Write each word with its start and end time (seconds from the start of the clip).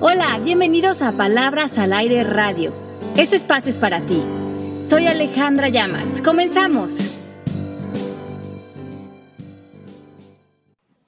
Hola, 0.00 0.38
bienvenidos 0.44 1.02
a 1.02 1.10
Palabras 1.10 1.76
al 1.76 1.92
Aire 1.92 2.22
Radio. 2.22 2.72
Este 3.16 3.34
espacio 3.34 3.68
es 3.68 3.78
para 3.78 4.00
ti. 4.00 4.22
Soy 4.88 5.08
Alejandra 5.08 5.70
Llamas. 5.70 6.22
Comenzamos. 6.22 7.16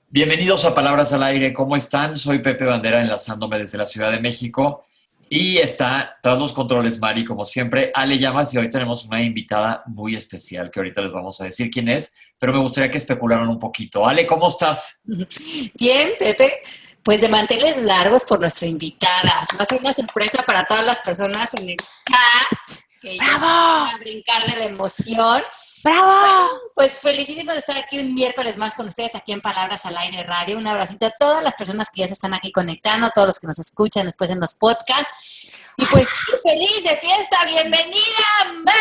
Bienvenidos 0.09 0.65
a 0.65 0.75
Palabras 0.75 1.13
al 1.13 1.23
Aire. 1.23 1.53
¿Cómo 1.53 1.77
están? 1.77 2.17
Soy 2.17 2.41
Pepe 2.41 2.65
Bandera 2.65 3.01
enlazándome 3.01 3.61
desde 3.61 3.79
la 3.79 3.87
Ciudad 3.87 4.11
de 4.11 4.19
México. 4.19 4.85
Y 5.29 5.59
está 5.59 6.19
tras 6.21 6.41
los 6.41 6.53
controles 6.53 6.99
Mari, 6.99 7.25
como 7.25 7.45
siempre, 7.45 7.93
Ale 7.95 8.19
Llamas. 8.19 8.53
Y 8.55 8.59
hoy 8.59 8.71
tenemos 8.71 9.05
una 9.05 9.23
invitada 9.23 9.85
muy 9.87 10.17
especial 10.17 10.69
que 10.69 10.81
ahorita 10.81 11.01
les 11.03 11.13
vamos 11.13 11.41
a 11.41 11.45
decir 11.45 11.71
quién 11.71 11.89
es, 11.89 12.13
pero 12.41 12.53
me 12.53 12.59
gustaría 12.59 12.91
que 12.91 12.99
especularan 12.99 13.49
un 13.49 13.61
poquito. 13.61 14.05
Ale, 14.05 14.27
¿cómo 14.27 14.49
estás? 14.49 15.01
Bien, 15.05 16.11
Pepe. 16.19 16.61
Pues 17.03 17.21
de 17.21 17.29
manteles 17.29 17.79
largos 17.79 18.25
por 18.25 18.41
nuestra 18.41 18.67
invitada. 18.67 19.33
Va 19.59 19.63
a 19.63 19.65
ser 19.65 19.81
una 19.81 19.93
sorpresa 19.93 20.43
para 20.47 20.65
todas 20.65 20.85
las 20.85 21.01
personas 21.01 21.53
en 21.55 21.71
el 21.71 21.77
chat 21.77 22.81
que 23.01 23.17
van 23.19 23.43
a 23.43 23.97
brincar 23.99 24.45
de 24.45 24.59
la 24.59 24.65
emoción. 24.67 25.43
¡Bravo! 25.83 26.49
pues 26.75 26.95
felicísimo 26.95 27.53
de 27.53 27.59
estar 27.59 27.77
aquí 27.77 27.99
un 27.99 28.15
miércoles 28.15 28.57
más 28.59 28.75
con 28.75 28.87
ustedes 28.87 29.15
aquí 29.15 29.33
en 29.33 29.41
Palabras 29.41 29.85
al 29.87 29.97
Aire 29.97 30.25
Radio. 30.25 30.59
Un 30.59 30.67
abracito 30.67 31.07
a 31.07 31.11
todas 31.19 31.43
las 31.43 31.55
personas 31.55 31.89
que 31.91 32.01
ya 32.01 32.07
se 32.07 32.15
están 32.15 32.35
aquí 32.35 32.53
conectando, 32.53 33.07
a 33.07 33.11
todos 33.11 33.27
los 33.29 33.39
que 33.39 33.47
nos 33.47 33.59
escuchan 33.59 34.07
después 34.07 34.31
en 34.31 34.41
los 34.41 34.55
podcasts. 34.55 35.71
Y 35.77 35.87
pues 35.87 36.09
feliz 36.43 36.83
de 36.83 36.97
fiesta, 36.97 37.45
bienvenida, 37.47 38.27
Mel. 38.65 38.75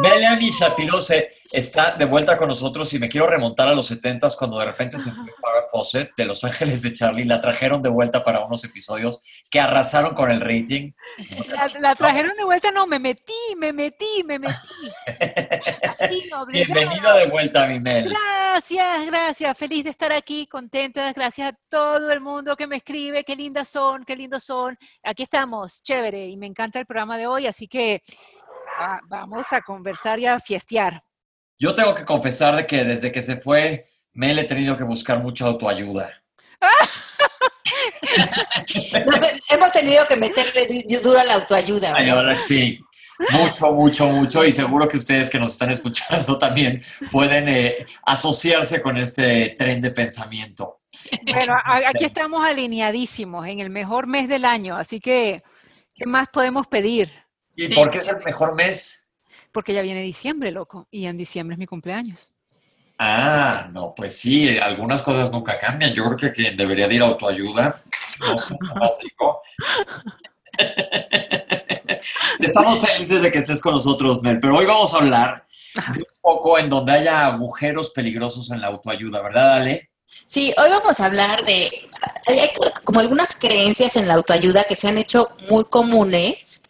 Melanie 0.00 0.50
Shapirose 0.50 1.30
está 1.52 1.92
de 1.92 2.04
vuelta 2.04 2.36
con 2.36 2.48
nosotros 2.48 2.92
y 2.94 2.98
me 2.98 3.08
quiero 3.08 3.26
remontar 3.26 3.68
a 3.68 3.74
los 3.74 3.86
70 3.86 4.28
cuando 4.38 4.58
de 4.58 4.66
repente 4.66 4.98
se 4.98 5.10
fue 5.10 5.24
Farrah 5.40 5.66
Fawcett 5.70 6.10
de 6.16 6.24
Los 6.24 6.44
Ángeles 6.44 6.82
de 6.82 6.92
Charlie. 6.92 7.24
La 7.24 7.40
trajeron 7.40 7.82
de 7.82 7.88
vuelta 7.88 8.22
para 8.22 8.44
unos 8.44 8.62
episodios 8.64 9.22
que 9.50 9.60
arrasaron 9.60 10.14
con 10.14 10.30
el 10.30 10.40
rating. 10.40 10.92
La, 11.50 11.80
la 11.80 11.94
trajeron 11.94 12.36
de 12.36 12.44
vuelta, 12.44 12.70
no, 12.70 12.86
me 12.86 12.98
metí, 12.98 13.32
me 13.56 13.72
metí, 13.72 14.22
me 14.24 14.38
metí. 14.38 14.54
Así, 15.88 16.30
obligado. 16.32 16.46
Bienvenida 16.46 17.14
de 17.14 17.26
vuelta, 17.26 17.66
mi 17.66 17.80
Mel. 17.80 18.08
Gracias, 18.08 19.06
gracias. 19.06 19.58
Feliz 19.58 19.84
de 19.84 19.90
estar 19.90 20.12
aquí, 20.12 20.46
contenta. 20.46 21.12
Gracias 21.12 21.52
a 21.52 21.58
todo 21.68 22.10
el 22.10 22.20
mundo 22.20 22.56
que 22.56 22.66
me 22.66 22.76
escribe. 22.76 23.24
Qué 23.24 23.36
lindas 23.36 23.68
son, 23.68 24.04
qué 24.04 24.16
lindos 24.16 24.44
son. 24.44 24.78
Aquí 25.02 25.22
estamos, 25.22 25.82
chévere. 25.82 26.26
Y 26.26 26.36
me 26.36 26.46
encanta 26.46 26.78
el 26.78 26.86
programa 26.86 27.16
de 27.16 27.26
hoy, 27.26 27.46
así 27.46 27.68
que 27.68 28.02
ah, 28.78 29.00
vamos 29.04 29.52
a 29.52 29.60
conversar 29.60 30.18
y 30.18 30.26
a 30.26 30.38
fiestear. 30.38 31.02
Yo 31.58 31.74
tengo 31.74 31.94
que 31.94 32.04
confesar 32.04 32.56
de 32.56 32.66
que 32.66 32.84
desde 32.84 33.12
que 33.12 33.22
se 33.22 33.36
fue, 33.36 33.86
Mel 34.12 34.38
he 34.38 34.44
tenido 34.44 34.76
que 34.76 34.84
buscar 34.84 35.20
mucha 35.20 35.44
autoayuda. 35.46 36.10
Nos 39.06 39.22
hemos 39.48 39.72
tenido 39.72 40.06
que 40.06 40.16
meterle 40.16 40.66
du- 40.66 41.02
duro 41.02 41.20
a 41.20 41.24
la 41.24 41.34
autoayuda. 41.34 41.92
Ay, 41.94 42.08
ahora 42.10 42.34
sí. 42.34 42.78
Mucho, 43.32 43.72
mucho, 43.72 44.06
mucho. 44.06 44.44
Y 44.44 44.52
seguro 44.52 44.88
que 44.88 44.96
ustedes 44.96 45.28
que 45.28 45.38
nos 45.38 45.50
están 45.50 45.70
escuchando 45.70 46.38
también 46.38 46.82
pueden 47.12 47.48
eh, 47.48 47.86
asociarse 48.06 48.80
con 48.80 48.96
este 48.96 49.54
tren 49.58 49.80
de 49.80 49.90
pensamiento. 49.90 50.80
Bueno, 51.32 51.54
aquí 51.86 52.04
estamos 52.04 52.46
alineadísimos 52.46 53.46
en 53.46 53.60
el 53.60 53.68
mejor 53.70 54.06
mes 54.06 54.28
del 54.28 54.44
año, 54.44 54.76
así 54.76 55.00
que, 55.00 55.42
¿qué 55.94 56.06
más 56.06 56.28
podemos 56.28 56.66
pedir? 56.66 57.12
¿Y 57.60 57.68
Sí. 57.68 57.74
por 57.74 57.90
qué 57.90 57.98
es 57.98 58.08
el 58.08 58.22
mejor 58.24 58.54
mes? 58.54 59.02
Porque 59.52 59.74
ya 59.74 59.82
viene 59.82 60.00
diciembre, 60.00 60.50
loco, 60.50 60.86
y 60.90 61.04
en 61.06 61.18
diciembre 61.18 61.54
es 61.54 61.58
mi 61.58 61.66
cumpleaños. 61.66 62.28
Ah, 62.98 63.68
no, 63.72 63.94
pues 63.94 64.16
sí, 64.18 64.56
algunas 64.58 65.02
cosas 65.02 65.30
nunca 65.30 65.58
cambian. 65.58 65.92
Yo 65.92 66.04
creo 66.04 66.16
que 66.16 66.32
quien 66.32 66.56
debería 66.56 66.88
de 66.88 66.94
ir 66.94 67.02
a 67.02 67.06
autoayuda, 67.06 67.74
no 68.20 68.38
sé. 68.38 68.54
Estamos 72.38 72.80
felices 72.80 73.22
de 73.22 73.30
que 73.30 73.38
estés 73.38 73.60
con 73.60 73.74
nosotros, 73.74 74.22
Mel, 74.22 74.40
pero 74.40 74.56
hoy 74.56 74.66
vamos 74.66 74.94
a 74.94 74.98
hablar 74.98 75.46
de 75.92 75.98
un 76.00 76.06
poco 76.20 76.58
en 76.58 76.68
donde 76.70 76.92
haya 76.92 77.26
agujeros 77.26 77.90
peligrosos 77.90 78.50
en 78.50 78.60
la 78.60 78.68
autoayuda, 78.68 79.20
¿verdad, 79.20 79.56
Ale? 79.56 79.90
Sí, 80.06 80.52
hoy 80.58 80.70
vamos 80.70 80.98
a 80.98 81.06
hablar 81.06 81.44
de, 81.44 81.70
hay 82.26 82.38
hay 82.38 82.50
como 82.84 83.00
algunas 83.00 83.36
creencias 83.36 83.96
en 83.96 84.08
la 84.08 84.14
autoayuda 84.14 84.64
que 84.64 84.74
se 84.74 84.88
han 84.88 84.98
hecho 84.98 85.28
muy 85.48 85.64
comunes 85.66 86.62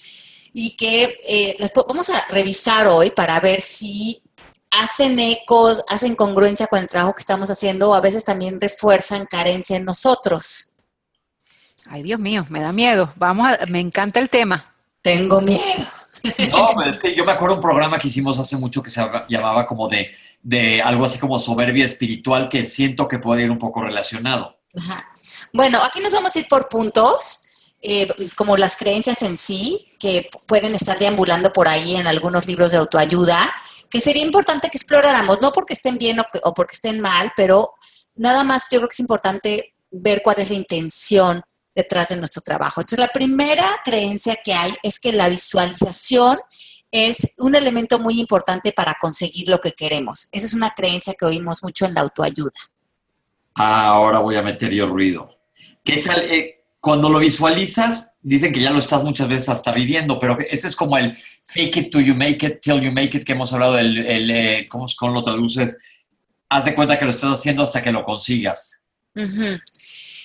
y 0.53 0.77
que 0.77 1.21
eh, 1.28 1.56
las 1.59 1.72
vamos 1.75 2.09
a 2.11 2.27
revisar 2.28 2.87
hoy 2.88 3.11
para 3.11 3.38
ver 3.41 3.61
si 3.61 4.22
hacen 4.71 5.19
ecos, 5.19 5.83
hacen 5.88 6.15
congruencia 6.15 6.66
con 6.66 6.78
el 6.81 6.88
trabajo 6.88 7.15
que 7.15 7.21
estamos 7.21 7.50
haciendo 7.50 7.91
o 7.91 7.94
a 7.94 8.00
veces 8.00 8.25
también 8.25 8.61
refuerzan 8.61 9.27
carencia 9.27 9.77
en 9.77 9.84
nosotros. 9.84 10.69
Ay, 11.88 12.03
Dios 12.03 12.21
mío, 12.21 12.47
me 12.50 12.61
da 12.61 12.71
miedo. 12.72 13.12
Vamos 13.16 13.49
a, 13.50 13.66
me 13.66 13.81
encanta 13.81 14.21
el 14.21 14.31
tema. 14.31 14.75
Tengo 15.03 15.41
miedo. 15.41 15.61
No, 16.50 16.67
pero 16.77 16.91
es 16.91 16.99
que 16.99 17.17
yo 17.17 17.25
me 17.25 17.32
acuerdo 17.32 17.55
un 17.55 17.62
programa 17.62 17.99
que 17.99 18.09
hicimos 18.09 18.38
hace 18.38 18.55
mucho 18.59 18.82
que 18.82 18.91
se 18.91 19.00
llama- 19.00 19.25
llamaba 19.27 19.67
como 19.67 19.88
de, 19.88 20.11
de 20.43 20.82
algo 20.82 21.06
así 21.06 21.19
como 21.19 21.38
soberbia 21.38 21.87
espiritual 21.87 22.50
que 22.50 22.62
siento 22.62 23.09
que 23.09 23.19
puede 23.19 23.44
ir 23.44 23.50
un 23.50 23.56
poco 23.59 23.81
relacionado. 23.82 24.59
Ajá. 24.77 25.11
Bueno, 25.50 25.78
aquí 25.82 26.00
nos 26.03 26.12
vamos 26.12 26.37
a 26.37 26.38
ir 26.38 26.47
por 26.47 26.69
puntos, 26.69 27.41
eh, 27.83 28.07
como 28.37 28.57
las 28.57 28.77
creencias 28.77 29.23
en 29.23 29.37
sí, 29.37 29.87
que 29.99 30.29
pueden 30.47 30.75
estar 30.75 30.99
deambulando 30.99 31.53
por 31.53 31.69
ahí 31.69 31.97
en 31.97 32.07
algunos 32.07 32.47
libros 32.47 32.73
de 32.73 32.79
autoayuda, 32.79 33.55
que 33.91 34.01
sería 34.01 34.23
importante 34.23 34.69
que 34.69 34.79
exploráramos, 34.79 35.41
no 35.41 35.53
porque 35.53 35.73
estén 35.73 35.99
bien 35.99 36.19
o 36.43 36.55
porque 36.55 36.75
estén 36.75 37.01
mal, 37.01 37.33
pero 37.37 37.71
nada 38.15 38.45
más 38.45 38.65
yo 38.71 38.79
creo 38.79 38.89
que 38.89 38.95
es 38.95 39.01
importante 39.01 39.75
ver 39.91 40.23
cuál 40.23 40.41
es 40.41 40.51
la 40.51 40.57
intención 40.57 41.43
detrás 41.75 42.09
de 42.09 42.17
nuestro 42.17 42.43
trabajo. 42.43 42.81
Entonces, 42.81 42.99
la 42.99 43.13
primera 43.13 43.81
creencia 43.85 44.37
que 44.43 44.53
hay 44.53 44.75
es 44.83 45.01
que 45.01 45.12
la 45.12 45.29
visualización 45.29 46.39
es 46.91 47.35
un 47.39 47.55
elemento 47.55 47.99
muy 47.99 48.19
importante 48.21 48.73
para 48.73 48.97
conseguir 49.01 49.49
lo 49.49 49.61
que 49.61 49.73
queremos. 49.73 50.29
Esa 50.33 50.47
es 50.47 50.55
una 50.55 50.71
creencia 50.71 51.15
que 51.15 51.25
oímos 51.25 51.62
mucho 51.62 51.87
en 51.87 51.95
la 51.95 52.01
autoayuda. 52.03 52.51
Ah, 53.55 53.87
ahora 53.87 54.19
voy 54.19 54.37
a 54.37 54.43
meter 54.43 54.73
yo 54.73 54.87
ruido. 54.87 55.31
¿Qué 55.85 56.03
tal? 56.03 56.21
eh, 56.23 56.59
cuando 56.81 57.11
lo 57.11 57.19
visualizas, 57.19 58.15
dicen 58.23 58.53
que 58.53 58.61
ya 58.61 58.71
lo 58.71 58.79
estás 58.79 59.05
muchas 59.05 59.29
veces 59.29 59.51
hasta 59.51 59.71
viviendo, 59.71 60.19
pero 60.19 60.39
ese 60.39 60.67
es 60.67 60.75
como 60.75 60.97
el 60.97 61.17
fake 61.45 61.77
it 61.77 61.91
till 61.93 62.05
you 62.05 62.15
make 62.15 62.45
it, 62.45 62.61
till 62.61 62.81
you 62.81 62.91
make 62.91 63.17
it, 63.17 63.25
que 63.25 63.33
hemos 63.33 63.53
hablado 63.53 63.75
del, 63.75 63.99
el, 63.99 64.31
eh, 64.31 64.67
¿cómo, 64.69 64.87
cómo 64.99 65.13
lo 65.13 65.23
traduces? 65.23 65.79
Haz 66.49 66.65
de 66.65 66.75
cuenta 66.75 66.99
que 66.99 67.05
lo 67.05 67.11
estás 67.11 67.39
haciendo 67.39 67.63
hasta 67.63 67.83
que 67.83 67.93
lo 67.93 68.03
consigas. 68.03 68.81
Ujú. 69.15 69.59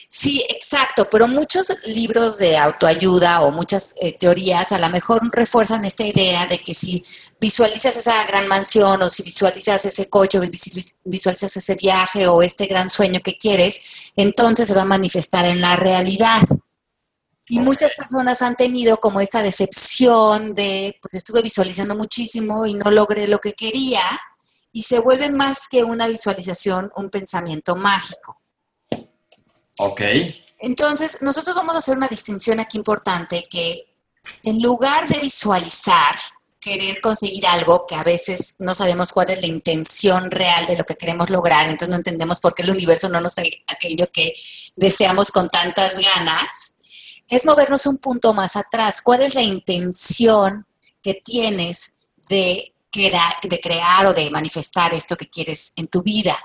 Sí, 0.08 0.46
exacto, 0.50 1.10
pero 1.10 1.28
muchos 1.28 1.76
libros 1.88 2.38
de 2.38 2.58
autoayuda 2.58 3.42
o 3.42 3.52
muchas 3.52 3.94
eh, 4.00 4.14
teorías 4.18 4.72
a 4.72 4.80
lo 4.80 4.90
mejor 4.90 5.22
refuerzan 5.34 5.84
esta 5.84 6.06
idea 6.06 6.46
de 6.46 6.60
que 6.60 6.74
si 6.74 7.04
visualizas 7.40 7.98
esa 7.98 8.26
gran 8.26 8.48
mansión 8.48 9.02
o 9.02 9.10
si 9.10 9.24
visualizas 9.24 9.84
ese 9.84 10.10
coche 10.10 10.38
o 10.38 10.42
vis- 10.42 10.96
visualizas 11.04 11.58
ese 11.58 11.76
viaje 11.76 12.28
o 12.28 12.42
este 12.42 12.66
gran 12.66 12.90
sueño 12.90 13.20
que 13.22 13.38
quieres, 13.38 14.12
entonces 14.16 14.70
se 14.70 14.74
va 14.76 14.84
a 14.84 14.86
manifestar 14.86 15.46
en 15.46 15.60
la 15.60 15.76
realidad. 15.76 16.42
Y 17.48 17.60
muchas 17.60 17.94
personas 17.96 18.42
han 18.42 18.56
tenido 18.56 18.98
como 18.98 19.20
esta 19.22 19.42
decepción 19.42 20.56
de, 20.56 20.98
pues 21.02 21.14
estuve 21.16 21.42
visualizando 21.42 21.94
muchísimo 21.96 22.66
y 22.66 22.74
no 22.74 22.90
logré 22.90 23.28
lo 23.28 23.40
que 23.40 23.54
quería, 23.54 24.02
y 24.72 24.84
se 24.84 25.00
vuelve 25.00 25.30
más 25.30 25.68
que 25.70 25.84
una 25.84 26.08
visualización, 26.08 26.92
un 26.96 27.10
pensamiento 27.10 27.76
mágico. 27.76 28.42
Ok. 29.80 30.02
Entonces, 30.60 31.22
nosotros 31.22 31.56
vamos 31.56 31.76
a 31.76 31.80
hacer 31.80 31.98
una 31.98 32.08
distinción 32.08 32.60
aquí 32.60 32.78
importante 32.78 33.44
que 33.50 33.96
en 34.44 34.62
lugar 34.62 35.08
de 35.08 35.20
visualizar, 35.20 36.16
querer 36.60 37.00
conseguir 37.00 37.46
algo 37.46 37.86
que 37.86 37.94
a 37.94 38.04
veces 38.04 38.56
no 38.58 38.74
sabemos 38.74 39.14
cuál 39.14 39.30
es 39.30 39.42
la 39.42 39.48
intención 39.48 40.32
real 40.32 40.66
de 40.66 40.76
lo 40.76 40.84
que 40.84 40.96
queremos 40.96 41.30
lograr, 41.30 41.66
entonces 41.66 41.90
no 41.90 41.98
entendemos 41.98 42.40
por 42.40 42.56
qué 42.56 42.64
el 42.64 42.72
universo 42.72 43.08
no 43.08 43.22
nos 43.22 43.36
trae 43.36 43.64
aquello 43.68 44.10
que 44.12 44.34
deseamos 44.76 45.30
con 45.30 45.48
tantas 45.48 45.94
ganas, 45.94 46.74
es 47.28 47.46
movernos 47.46 47.86
un 47.86 47.98
punto 47.98 48.34
más 48.34 48.56
atrás. 48.56 49.02
¿Cuál 49.02 49.22
es 49.22 49.36
la 49.36 49.44
intención 49.44 50.66
que 51.04 51.22
tienes 51.24 52.08
de, 52.30 52.74
de 52.92 53.60
crear 53.62 54.08
o 54.08 54.14
de 54.14 54.30
manifestar 54.32 54.94
esto 54.94 55.16
que 55.16 55.28
quieres 55.28 55.74
en 55.76 55.88
tu 55.88 56.02
vida? 56.02 56.36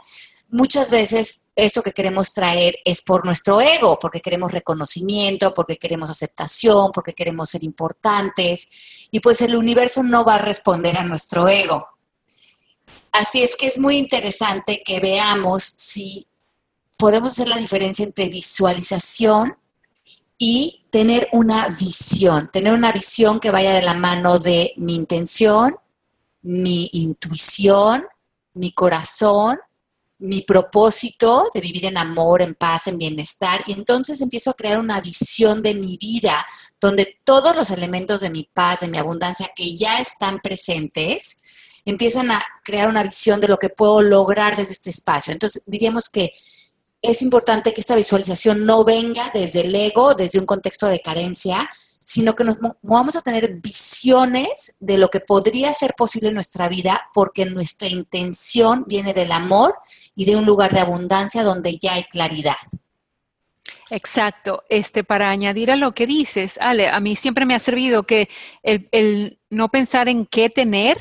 Muchas 0.51 0.91
veces 0.91 1.47
esto 1.57 1.83
que 1.83 1.93
queremos 1.93 2.33
traer 2.33 2.77
es 2.85 3.03
por 3.03 3.25
nuestro 3.25 3.61
ego, 3.61 3.99
porque 3.99 4.21
queremos 4.21 4.53
reconocimiento, 4.53 5.55
porque 5.55 5.77
queremos 5.77 6.11
aceptación, 6.11 6.93
porque 6.93 7.15
queremos 7.15 7.51
ser 7.51 7.65
importantes, 7.65 9.09
y 9.11 9.21
pues 9.21 9.41
el 9.43 9.57
universo 9.57 10.03
no 10.03 10.25
va 10.25 10.37
a 10.37 10.39
responder 10.39 10.97
a 10.97 11.05
nuestro 11.05 11.49
ego. 11.49 11.87
Así 13.13 13.43
es 13.43 13.57
que 13.57 13.67
es 13.67 13.79
muy 13.79 13.97
interesante 13.97 14.83
que 14.85 15.01
veamos 15.01 15.65
si 15.77 16.27
podemos 16.97 17.33
hacer 17.33 17.49
la 17.49 17.57
diferencia 17.57 18.05
entre 18.05 18.29
visualización 18.29 19.57
y 20.39 20.85
tener 20.91 21.29
una 21.33 21.69
visión, 21.69 22.51
tener 22.53 22.73
una 22.73 22.93
visión 22.93 23.41
que 23.41 23.51
vaya 23.51 23.73
de 23.73 23.83
la 23.83 23.95
mano 23.95 24.39
de 24.39 24.73
mi 24.77 24.95
intención, 24.95 25.77
mi 26.43 26.89
intuición, 26.93 28.05
mi 28.55 28.73
corazón 28.73 29.59
mi 30.21 30.43
propósito 30.43 31.51
de 31.53 31.61
vivir 31.61 31.87
en 31.87 31.99
amor, 31.99 32.43
en 32.43 32.55
paz, 32.55 32.87
en 32.87 32.99
bienestar, 32.99 33.63
y 33.67 33.73
entonces 33.73 34.21
empiezo 34.21 34.51
a 34.51 34.55
crear 34.55 34.79
una 34.79 35.01
visión 35.01 35.63
de 35.63 35.75
mi 35.75 35.97
vida 35.97 36.47
donde 36.81 37.19
todos 37.25 37.57
los 37.57 37.71
elementos 37.71 38.21
de 38.21 38.31
mi 38.31 38.45
paz, 38.45 38.81
de 38.81 38.89
mi 38.89 38.99
abundancia 38.99 39.51
que 39.55 39.77
ya 39.77 39.99
están 39.99 40.41
presentes, 40.41 41.81
empiezan 41.85 42.31
a 42.31 42.43
crear 42.63 42.89
una 42.89 43.03
visión 43.03 43.41
de 43.41 43.49
lo 43.49 43.59
que 43.59 43.69
puedo 43.69 44.03
lograr 44.03 44.57
desde 44.57 44.73
este 44.73 44.91
espacio. 44.91 45.33
Entonces, 45.33 45.63
diríamos 45.67 46.09
que 46.09 46.33
es 47.03 47.23
importante 47.23 47.73
que 47.73 47.81
esta 47.81 47.97
visualización 47.97 48.67
no 48.67 48.85
venga 48.85 49.31
desde 49.33 49.63
el 49.63 49.75
ego, 49.75 50.15
desde 50.15 50.39
un 50.39 50.47
contexto 50.47 50.87
de 50.87 51.01
carencia, 51.01 51.69
sino 52.13 52.35
que 52.35 52.43
nos 52.43 52.59
vamos 52.83 53.15
a 53.15 53.23
tener 53.23 53.55
visiones 53.61 54.75
de 54.81 54.99
lo 54.99 55.11
que 55.11 55.21
podría 55.21 55.73
ser 55.73 55.95
posible 55.97 56.31
en 56.31 56.35
nuestra 56.35 56.69
vida, 56.69 57.09
porque 57.15 57.45
nuestra 57.45 57.87
intención 57.87 58.85
viene 58.89 59.15
del 59.15 59.31
amor 59.31 59.75
y 60.17 60.25
de 60.25 60.35
un 60.35 60.45
lugar 60.45 60.73
de 60.73 60.81
abundancia 60.81 61.45
donde 61.45 61.77
ya 61.77 61.95
hay 61.95 62.03
claridad. 62.03 62.57
Exacto. 63.91 64.65
Este, 64.69 65.05
para 65.05 65.31
añadir 65.31 65.71
a 65.71 65.77
lo 65.77 65.95
que 65.95 66.09
dices, 66.09 66.59
Ale, 66.61 66.89
a 66.89 66.99
mí 66.99 67.15
siempre 67.15 67.47
me 67.47 67.55
ha 67.55 67.61
servido 67.61 68.03
que 68.03 68.29
el, 68.65 69.39
no 69.49 69.69
pensar 69.69 70.09
en 70.09 70.27
qué 70.27 70.51
tener, 70.51 70.99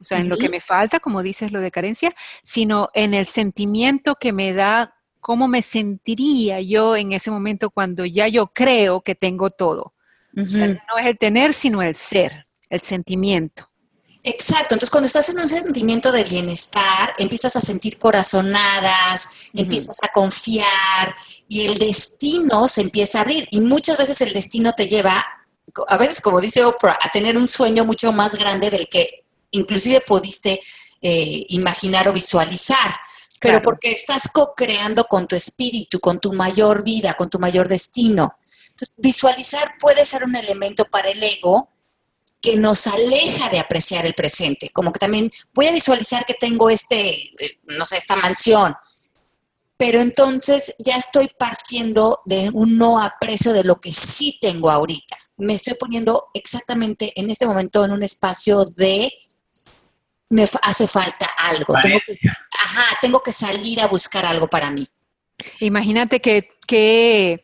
o 0.00 0.04
sea, 0.04 0.18
en 0.18 0.28
lo 0.28 0.36
que 0.38 0.48
me 0.48 0.60
falta, 0.60 0.98
como 0.98 1.22
dices 1.22 1.52
lo 1.52 1.60
de 1.60 1.70
carencia, 1.70 2.16
sino 2.42 2.90
en 2.94 3.14
el 3.14 3.28
sentimiento 3.28 4.16
que 4.16 4.32
me 4.32 4.52
da, 4.54 4.96
cómo 5.20 5.46
me 5.46 5.62
sentiría 5.62 6.60
yo 6.60 6.96
en 6.96 7.12
ese 7.12 7.30
momento 7.30 7.70
cuando 7.70 8.04
ya 8.04 8.26
yo 8.26 8.48
creo 8.48 9.02
que 9.02 9.14
tengo 9.14 9.50
todo 9.50 9.92
no 10.32 10.98
es 10.98 11.06
el 11.06 11.18
tener, 11.18 11.54
sino 11.54 11.82
el 11.82 11.94
ser, 11.94 12.46
el 12.70 12.80
sentimiento. 12.80 13.72
Exacto, 14.24 14.74
entonces 14.74 14.90
cuando 14.90 15.08
estás 15.08 15.28
en 15.30 15.40
un 15.40 15.48
sentimiento 15.48 16.12
de 16.12 16.22
bienestar, 16.22 17.12
empiezas 17.18 17.56
a 17.56 17.60
sentir 17.60 17.98
corazonadas, 17.98 19.50
empiezas 19.52 19.96
a 20.00 20.08
confiar 20.12 21.14
y 21.48 21.66
el 21.66 21.78
destino 21.78 22.68
se 22.68 22.82
empieza 22.82 23.18
a 23.18 23.22
abrir. 23.22 23.48
Y 23.50 23.60
muchas 23.60 23.98
veces 23.98 24.20
el 24.20 24.32
destino 24.32 24.74
te 24.74 24.86
lleva, 24.86 25.24
a 25.88 25.96
veces 25.96 26.20
como 26.20 26.40
dice 26.40 26.64
Oprah, 26.64 26.98
a 27.02 27.08
tener 27.08 27.36
un 27.36 27.48
sueño 27.48 27.84
mucho 27.84 28.12
más 28.12 28.38
grande 28.38 28.70
del 28.70 28.88
que 28.88 29.24
inclusive 29.50 30.00
pudiste 30.02 30.60
eh, 31.00 31.44
imaginar 31.48 32.06
o 32.06 32.12
visualizar. 32.12 32.94
Pero 33.40 33.60
porque 33.60 33.90
estás 33.90 34.28
co-creando 34.32 35.06
con 35.06 35.26
tu 35.26 35.34
espíritu, 35.34 35.98
con 35.98 36.20
tu 36.20 36.32
mayor 36.32 36.84
vida, 36.84 37.14
con 37.14 37.28
tu 37.28 37.40
mayor 37.40 37.66
destino. 37.66 38.36
Entonces, 38.70 38.92
visualizar 38.96 39.74
puede 39.78 40.04
ser 40.06 40.24
un 40.24 40.36
elemento 40.36 40.84
para 40.86 41.10
el 41.10 41.22
ego 41.22 41.70
que 42.40 42.56
nos 42.56 42.88
aleja 42.88 43.48
de 43.48 43.60
apreciar 43.60 44.04
el 44.04 44.14
presente. 44.14 44.70
Como 44.70 44.92
que 44.92 44.98
también 44.98 45.30
voy 45.54 45.66
a 45.66 45.72
visualizar 45.72 46.26
que 46.26 46.34
tengo 46.34 46.70
este, 46.70 47.10
eh, 47.10 47.60
no 47.64 47.86
sé, 47.86 47.98
esta 47.98 48.16
mansión, 48.16 48.74
pero 49.78 50.00
entonces 50.00 50.74
ya 50.78 50.96
estoy 50.96 51.30
partiendo 51.38 52.20
de 52.24 52.50
un 52.52 52.76
no 52.76 53.00
aprecio 53.00 53.52
de 53.52 53.64
lo 53.64 53.80
que 53.80 53.92
sí 53.92 54.38
tengo 54.40 54.70
ahorita. 54.70 55.16
Me 55.36 55.54
estoy 55.54 55.74
poniendo 55.74 56.28
exactamente 56.34 57.12
en 57.18 57.30
este 57.30 57.46
momento 57.46 57.84
en 57.84 57.92
un 57.92 58.02
espacio 58.02 58.64
de 58.64 59.12
me 60.30 60.48
hace 60.62 60.86
falta 60.86 61.26
algo. 61.36 61.74
Tengo 61.82 61.98
que, 62.06 62.16
ajá, 62.64 62.84
tengo 63.00 63.22
que 63.22 63.32
salir 63.32 63.80
a 63.80 63.86
buscar 63.86 64.24
algo 64.24 64.48
para 64.48 64.70
mí. 64.70 64.88
Imagínate 65.60 66.20
que, 66.20 66.48
que 66.66 67.40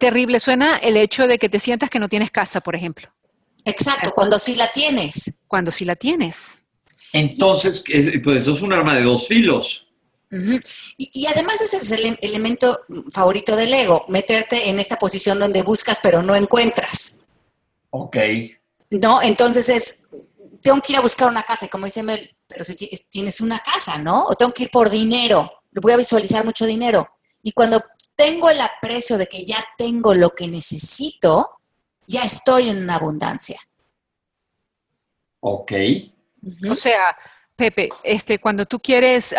terrible 0.00 0.40
suena 0.40 0.78
el 0.78 0.96
hecho 0.96 1.28
de 1.28 1.38
que 1.38 1.48
te 1.48 1.60
sientas 1.60 1.90
que 1.90 2.00
no 2.00 2.08
tienes 2.08 2.32
casa, 2.32 2.60
por 2.60 2.74
ejemplo. 2.74 3.08
Exacto, 3.64 4.10
cuando 4.12 4.38
sí 4.40 4.56
la 4.56 4.68
tienes. 4.70 5.44
Cuando 5.46 5.70
sí 5.70 5.84
la 5.84 5.94
tienes. 5.94 6.62
Entonces, 7.12 7.84
pues 8.24 8.42
eso 8.42 8.52
es 8.52 8.62
un 8.62 8.72
arma 8.72 8.96
de 8.96 9.02
dos 9.02 9.28
filos. 9.28 9.86
y, 10.96 11.26
además 11.26 11.60
ese 11.60 11.76
es 11.76 11.90
el 11.90 12.18
elemento 12.20 12.80
favorito 13.12 13.54
del 13.56 13.72
ego, 13.72 14.04
meterte 14.08 14.68
en 14.68 14.78
esta 14.78 14.96
posición 14.96 15.38
donde 15.38 15.62
buscas 15.62 15.98
pero 16.02 16.22
no 16.22 16.34
encuentras. 16.34 17.20
Ok. 17.90 18.16
No, 18.90 19.22
entonces 19.22 19.68
es, 19.68 19.98
tengo 20.62 20.80
que 20.80 20.92
ir 20.92 20.98
a 20.98 21.02
buscar 21.02 21.28
una 21.28 21.42
casa, 21.42 21.66
y 21.66 21.68
como 21.68 21.84
dice 21.84 22.02
Mel, 22.02 22.34
pero 22.46 22.64
si 22.64 22.74
tienes 22.74 23.40
una 23.40 23.58
casa, 23.60 23.98
¿no? 23.98 24.24
O 24.26 24.34
tengo 24.34 24.52
que 24.52 24.64
ir 24.64 24.70
por 24.70 24.88
dinero, 24.88 25.52
voy 25.72 25.92
a 25.92 25.96
visualizar 25.96 26.44
mucho 26.44 26.66
dinero. 26.66 27.08
Y 27.42 27.52
cuando 27.52 27.82
tengo 28.20 28.50
el 28.50 28.60
aprecio 28.60 29.16
de 29.16 29.26
que 29.26 29.46
ya 29.46 29.64
tengo 29.78 30.12
lo 30.12 30.34
que 30.34 30.46
necesito, 30.46 31.60
ya 32.06 32.22
estoy 32.22 32.68
en 32.68 32.82
una 32.82 32.96
abundancia. 32.96 33.58
Ok. 35.40 35.72
O 36.68 36.76
sea, 36.76 37.16
Pepe, 37.56 37.88
este, 38.02 38.38
cuando 38.38 38.66
tú 38.66 38.78
quieres, 38.78 39.32
eh, 39.32 39.36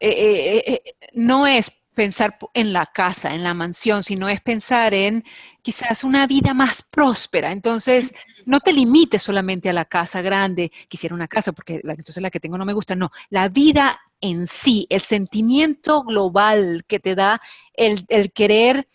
eh, 0.00 0.64
eh, 0.66 0.82
no 1.12 1.46
es 1.46 1.70
pensar 1.92 2.38
en 2.54 2.72
la 2.72 2.86
casa, 2.86 3.34
en 3.34 3.44
la 3.44 3.52
mansión, 3.52 4.02
sino 4.02 4.30
es 4.30 4.40
pensar 4.40 4.94
en 4.94 5.24
quizás 5.60 6.04
una 6.04 6.26
vida 6.26 6.54
más 6.54 6.82
próspera. 6.82 7.52
Entonces, 7.52 8.14
no 8.46 8.60
te 8.60 8.72
limites 8.72 9.22
solamente 9.22 9.68
a 9.68 9.74
la 9.74 9.84
casa 9.84 10.22
grande, 10.22 10.72
quisiera 10.88 11.14
una 11.14 11.28
casa 11.28 11.52
porque 11.52 11.80
la, 11.82 11.92
entonces 11.92 12.22
la 12.22 12.30
que 12.30 12.40
tengo 12.40 12.56
no 12.56 12.64
me 12.64 12.72
gusta, 12.72 12.96
no, 12.96 13.12
la 13.28 13.48
vida 13.48 14.00
en 14.20 14.46
sí, 14.46 14.86
el 14.90 15.00
sentimiento 15.00 16.02
global 16.02 16.84
que 16.86 16.98
te 16.98 17.14
da 17.14 17.40
el, 17.74 18.06
querer 18.32 18.88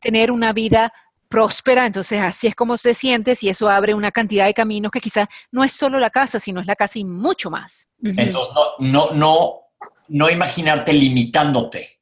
tener 0.00 0.30
una 0.30 0.52
vida 0.52 0.92
próspera, 1.28 1.86
entonces 1.86 2.20
así 2.20 2.46
es 2.46 2.54
como 2.54 2.76
te 2.78 2.94
sientes 2.94 3.42
y 3.42 3.48
eso 3.48 3.68
abre 3.68 3.94
una 3.94 4.12
cantidad 4.12 4.46
de 4.46 4.54
caminos 4.54 4.92
que 4.92 5.00
quizás 5.00 5.26
no 5.50 5.64
es 5.64 5.72
solo 5.72 5.98
la 5.98 6.10
casa, 6.10 6.38
sino 6.38 6.60
es 6.60 6.66
la 6.66 6.76
casa 6.76 6.98
y 6.98 7.04
mucho 7.04 7.50
más. 7.50 7.88
Entonces, 8.02 8.54
no, 8.78 9.10
no, 9.12 9.60
no, 10.08 10.30
imaginarte 10.30 10.92
limitándote. 10.92 12.00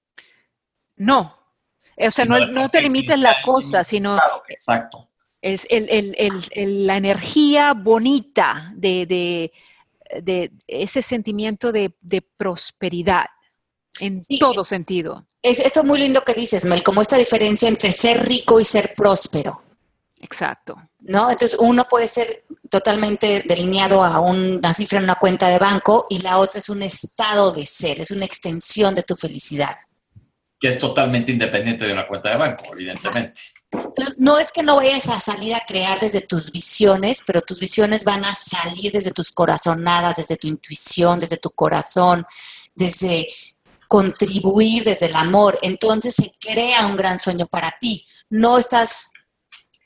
No, 0.97 1.37
o 1.97 2.11
sea, 2.11 2.25
no, 2.25 2.69
te 2.69 2.83
limites 2.83 3.19
la 3.19 3.37
cosa, 3.43 3.83
sino... 3.83 4.19
exacto 4.49 5.09
la 5.45 6.97
energía 6.97 7.75
bonita 7.75 8.73
de, 8.75 9.53
ese 10.67 11.03
sentimiento 11.03 11.73
de, 11.73 11.93
prosperidad 12.37 13.27
en 14.01 14.21
todo 14.39 14.65
sentido. 14.65 15.27
Es, 15.43 15.61
esto 15.61 15.81
es 15.81 15.87
muy 15.87 15.99
lindo 15.99 16.25
que 16.25 16.35
dices, 16.35 16.65
Mel, 16.65 16.83
como 16.83 17.03
esta 17.03 17.17
diferencia 17.17 17.69
entre 17.69 17.93
ser 17.93 18.27
rico 18.27 18.61
y 18.61 18.65
ser 18.65 18.95
próspero. 18.95 19.63
Exacto. 20.21 20.77
¿No? 21.01 21.31
Entonces 21.31 21.59
uno 21.61 21.85
puede 21.85 22.09
ser 22.09 22.45
totalmente 22.71 23.45
delineado 23.47 24.03
a 24.03 24.21
una 24.21 24.73
cifra 24.73 24.99
en 24.99 25.05
una 25.05 25.17
cuenta 25.17 25.49
de 25.49 25.59
banco 25.59 26.07
y 26.09 26.23
la 26.23 26.39
otra 26.39 26.61
es 26.61 26.71
un 26.71 26.83
estado 26.83 27.53
de 27.53 27.67
ser, 27.67 28.01
es 28.01 28.11
una 28.11 28.25
extensión 28.25 28.95
de 28.95 29.03
tu 29.03 29.15
felicidad. 29.17 29.77
Que 30.59 30.71
es 30.71 30.79
totalmente 30.79 31.31
independiente 31.31 31.87
de 31.87 31.93
una 31.93 32.07
cuenta 32.07 32.31
de 32.31 32.37
banco, 32.37 32.65
evidentemente. 32.73 33.41
No 34.19 34.39
es 34.39 34.53
que 34.53 34.63
no 34.63 34.77
vayas 34.77 35.09
a 35.09 35.21
salir 35.21 35.55
a 35.55 35.65
crear 35.67 36.01
desde 36.01 36.21
tus 36.21 36.53
visiones, 36.53 37.19
pero 37.27 37.43
tus 37.43 37.61
visiones 37.61 38.05
van 38.05 38.25
a 38.25 38.35
salir 38.35 38.93
desde 38.93 39.11
tus 39.11 39.33
corazonadas, 39.33 40.17
desde 40.17 40.37
tu 40.37 40.47
intuición, 40.47 41.21
desde 41.21 41.37
tu 41.37 41.51
corazón, 41.51 42.27
desde 42.75 43.29
contribuir 43.89 44.85
desde 44.85 45.07
el 45.07 45.17
amor. 45.17 45.59
Entonces 45.63 46.15
se 46.15 46.31
crea 46.41 46.87
un 46.87 46.97
gran 46.97 47.19
sueño 47.19 47.47
para 47.47 47.77
ti. 47.81 48.05
No 48.29 48.59
estás 48.59 49.13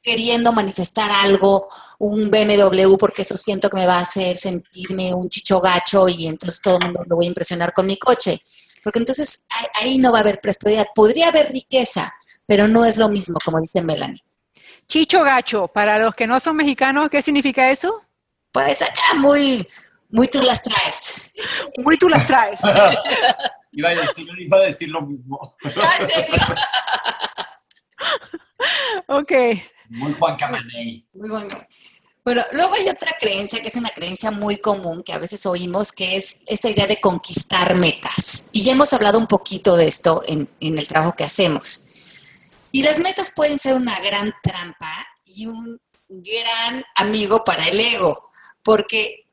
queriendo 0.03 0.53
manifestar 0.53 1.11
algo, 1.11 1.69
un 1.99 2.31
BMW, 2.31 2.97
porque 2.97 3.23
eso 3.23 3.37
siento 3.37 3.69
que 3.69 3.77
me 3.77 3.87
va 3.87 3.99
a 3.99 4.03
hacer 4.03 4.37
sentirme 4.37 5.13
un 5.13 5.29
chicho 5.29 5.61
gacho 5.61 6.09
y 6.09 6.27
entonces 6.27 6.63
todo 6.63 6.79
el 6.79 6.85
mundo 6.85 7.05
lo 7.07 7.17
voy 7.17 7.27
a 7.27 7.29
impresionar 7.29 7.75
con 7.75 7.87
mi 7.87 7.99
coche. 7.99 8.41
Porque 8.83 9.01
entonces 9.01 9.45
ahí 9.75 9.99
no 9.99 10.13
va 10.13 10.19
a 10.19 10.21
haber 10.23 10.41
prosperidad. 10.41 10.87
Podría 10.95 11.29
haber 11.29 11.51
riqueza, 11.53 12.11
pero 12.49 12.67
no 12.67 12.87
es 12.87 12.97
lo 12.97 13.11
mismo, 13.11 13.39
como 13.45 13.61
dice 13.61 13.83
Melanie. 13.83 14.25
Chicho 14.87 15.23
gacho, 15.23 15.69
para 15.69 15.99
los 15.99 16.15
que 16.15 16.27
no 16.27 16.41
son 16.41 16.57
mexicanos, 16.57 17.11
¿qué 17.11 17.21
significa 17.21 17.71
eso? 17.71 18.01
Pues 18.51 18.81
acá 18.81 19.13
muy, 19.17 19.69
muy 20.09 20.29
tú 20.29 20.41
las 20.41 20.63
traes. 20.63 21.31
Muy 21.85 21.99
tú 21.99 22.09
las 22.09 22.25
traes. 22.25 22.59
iba, 23.73 23.91
a 23.91 23.95
decir, 23.95 24.27
iba 24.39 24.57
a 24.57 24.63
decir 24.63 24.89
lo 24.89 25.03
mismo. 25.03 25.57
ok. 29.09 29.33
Muy 29.91 30.15
Juan 30.15 30.37
Camaney. 30.37 31.07
Muy 31.13 31.29
bueno. 31.29 31.55
Bueno, 32.25 32.43
luego 32.53 32.77
hay 32.77 32.89
otra 32.89 33.15
creencia 33.21 33.61
que 33.61 33.69
es 33.69 33.77
una 33.77 33.91
creencia 33.91 34.31
muy 34.31 34.57
común 34.57 35.03
que 35.03 35.13
a 35.13 35.19
veces 35.19 35.45
oímos, 35.45 35.93
que 35.93 36.17
es 36.17 36.39
esta 36.47 36.71
idea 36.71 36.87
de 36.87 36.99
conquistar 36.99 37.75
metas. 37.75 38.47
Y 38.53 38.63
ya 38.63 38.73
hemos 38.73 38.95
hablado 38.95 39.19
un 39.19 39.27
poquito 39.27 39.77
de 39.77 39.87
esto 39.87 40.23
en, 40.27 40.49
en 40.61 40.79
el 40.79 40.89
trabajo 40.89 41.15
que 41.15 41.25
hacemos. 41.25 41.89
Y 42.73 42.83
las 42.83 42.99
metas 42.99 43.31
pueden 43.31 43.59
ser 43.59 43.75
una 43.75 43.99
gran 44.01 44.35
trampa 44.43 45.07
y 45.25 45.47
un 45.47 45.81
gran 46.09 46.85
amigo 46.95 47.45
para 47.45 47.67
el 47.67 47.81
ego, 47.81 48.31
porque 48.63 49.29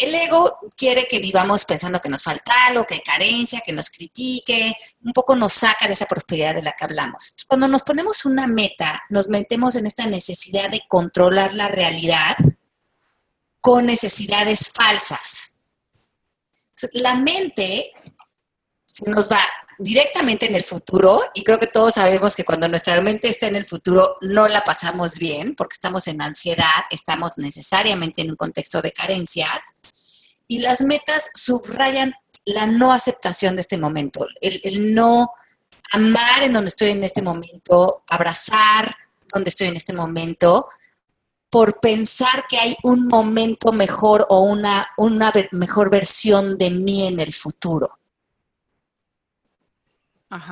el 0.00 0.14
ego 0.14 0.58
quiere 0.76 1.06
que 1.06 1.18
vivamos 1.18 1.64
pensando 1.64 2.00
que 2.00 2.08
nos 2.08 2.22
falta 2.22 2.66
algo, 2.66 2.84
que 2.84 2.94
hay 2.94 3.00
carencia, 3.00 3.62
que 3.64 3.72
nos 3.72 3.90
critique, 3.90 4.74
un 5.02 5.12
poco 5.12 5.36
nos 5.36 5.52
saca 5.52 5.86
de 5.86 5.92
esa 5.92 6.06
prosperidad 6.06 6.54
de 6.54 6.62
la 6.62 6.72
que 6.72 6.84
hablamos. 6.84 7.34
Cuando 7.46 7.68
nos 7.68 7.82
ponemos 7.82 8.24
una 8.24 8.46
meta, 8.46 9.02
nos 9.10 9.28
metemos 9.28 9.76
en 9.76 9.86
esta 9.86 10.06
necesidad 10.06 10.70
de 10.70 10.82
controlar 10.88 11.54
la 11.54 11.68
realidad 11.68 12.36
con 13.60 13.86
necesidades 13.86 14.72
falsas. 14.72 15.60
La 16.92 17.14
mente 17.14 17.92
se 18.86 19.10
nos 19.10 19.30
va 19.30 19.40
directamente 19.78 20.46
en 20.46 20.56
el 20.56 20.62
futuro 20.62 21.22
y 21.34 21.44
creo 21.44 21.58
que 21.58 21.68
todos 21.68 21.94
sabemos 21.94 22.34
que 22.34 22.44
cuando 22.44 22.68
nuestra 22.68 23.00
mente 23.00 23.28
está 23.28 23.46
en 23.46 23.56
el 23.56 23.64
futuro 23.64 24.16
no 24.20 24.48
la 24.48 24.62
pasamos 24.64 25.18
bien 25.18 25.54
porque 25.54 25.74
estamos 25.74 26.08
en 26.08 26.20
ansiedad, 26.20 26.84
estamos 26.90 27.38
necesariamente 27.38 28.22
en 28.22 28.30
un 28.30 28.36
contexto 28.36 28.82
de 28.82 28.92
carencias 28.92 30.40
y 30.48 30.60
las 30.60 30.80
metas 30.80 31.30
subrayan 31.34 32.14
la 32.44 32.66
no 32.66 32.92
aceptación 32.92 33.54
de 33.54 33.60
este 33.60 33.78
momento, 33.78 34.26
el, 34.40 34.94
no 34.94 35.30
amar 35.92 36.42
en 36.42 36.54
donde 36.54 36.70
estoy 36.70 36.90
en 36.90 37.04
este 37.04 37.22
momento, 37.22 38.02
abrazar 38.08 38.96
donde 39.32 39.50
estoy 39.50 39.68
en 39.68 39.76
este 39.76 39.92
momento, 39.92 40.68
por 41.50 41.80
pensar 41.80 42.46
que 42.48 42.58
hay 42.58 42.76
un 42.82 43.06
momento 43.06 43.72
mejor 43.72 44.26
o 44.30 44.40
una, 44.40 44.88
una 44.96 45.32
mejor 45.52 45.90
versión 45.90 46.56
de 46.56 46.70
mí 46.70 47.06
en 47.06 47.20
el 47.20 47.32
futuro. 47.32 47.97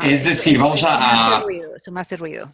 Es 0.02 0.24
decir, 0.24 0.58
vamos 0.58 0.82
a, 0.86 1.44
eso 1.76 1.92
me 1.92 2.00
hace 2.00 2.16
ruido. 2.16 2.50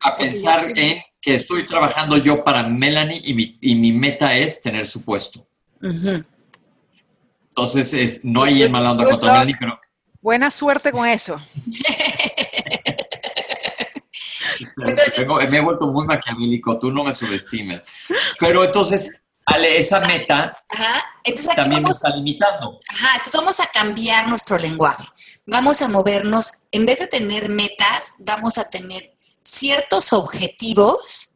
a 0.00 0.16
pensar 0.16 0.72
en 0.76 1.02
que 1.20 1.34
estoy 1.34 1.66
trabajando 1.66 2.16
yo 2.16 2.42
para 2.42 2.66
Melanie 2.68 3.20
y 3.24 3.34
mi, 3.34 3.58
y 3.60 3.74
mi 3.74 3.92
meta 3.92 4.34
es 4.36 4.62
tener 4.62 4.86
su 4.86 5.02
puesto. 5.02 5.46
Entonces, 5.80 6.24
es, 7.94 8.24
no 8.24 8.42
hay 8.42 8.62
el 8.62 8.70
mal 8.70 8.86
onda 8.86 9.04
contra 9.04 9.32
Melanie, 9.32 9.56
pero... 9.58 9.78
Buena 10.20 10.50
suerte 10.50 10.90
con 10.90 11.06
eso. 11.06 11.38
me 14.76 15.58
he 15.58 15.60
vuelto 15.60 15.86
muy 15.86 16.06
maquiavélico, 16.06 16.78
tú 16.78 16.90
no 16.90 17.04
me 17.04 17.14
subestimes. 17.14 17.92
Pero 18.40 18.64
entonces, 18.64 19.20
Ale, 19.46 19.78
esa 19.78 20.00
meta 20.00 20.64
también 21.56 21.82
me 21.82 21.90
está 21.90 22.10
limitando. 22.10 22.80
Ajá, 22.88 23.16
entonces 23.16 23.40
vamos 23.40 23.60
a 23.60 23.66
cambiar 23.66 24.28
nuestro 24.28 24.58
lenguaje. 24.58 25.04
Vamos 25.46 25.82
a 25.82 25.88
movernos, 25.88 26.52
en 26.72 26.86
vez 26.86 27.00
de 27.00 27.06
tener 27.06 27.48
metas, 27.48 28.14
vamos 28.18 28.58
a 28.58 28.64
tener 28.64 29.12
ciertos 29.42 30.12
objetivos 30.12 31.30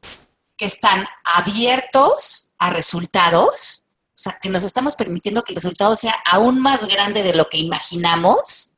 que 0.57 0.67
están 0.67 1.07
abiertos 1.25 2.51
a 2.59 2.71
resultados, 2.71 3.85
o 4.09 4.21
sea, 4.21 4.39
que 4.41 4.49
nos 4.49 4.65
estamos 4.65 4.97
permitiendo 4.97 5.45
que 5.45 5.53
el 5.53 5.57
resultado 5.57 5.95
sea 5.95 6.17
aún 6.25 6.61
más 6.61 6.89
grande 6.89 7.23
de 7.23 7.35
lo 7.35 7.49
que 7.49 7.59
imaginamos 7.59 8.73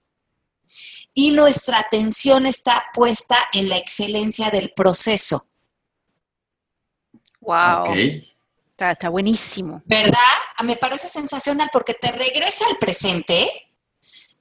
y 1.14 1.32
nuestra 1.32 1.78
atención 1.78 2.46
está 2.46 2.84
puesta 2.92 3.37
en 3.52 3.68
la 3.68 3.76
excelencia 3.76 4.50
del 4.50 4.70
proceso. 4.70 5.44
Wow. 7.40 7.94
Está, 8.88 9.10
buenísimo. 9.10 9.82
¿Verdad? 9.84 10.18
Ah, 10.56 10.62
me 10.62 10.76
parece 10.76 11.08
sensacional 11.08 11.68
porque 11.70 11.92
te 11.92 12.12
regresa 12.12 12.64
al 12.66 12.78
presente, 12.78 13.68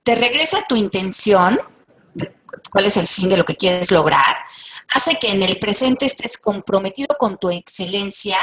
te 0.02 0.16
regresa 0.16 0.64
tu 0.68 0.78
intención, 0.78 1.60
cuál 2.72 2.86
es 2.86 2.96
el 2.96 3.06
fin 3.06 3.30
de 3.30 3.36
lo 3.36 3.44
que 3.44 3.58
quieres 3.58 3.92
lograr, 3.92 4.38
hace 4.94 5.16
que 5.16 5.32
en 5.32 5.44
el 5.44 5.60
presente 5.60 6.06
estés 6.06 6.38
comprometido 6.38 7.18
con 7.18 7.38
tu 7.38 7.50
excelencia 7.50 8.38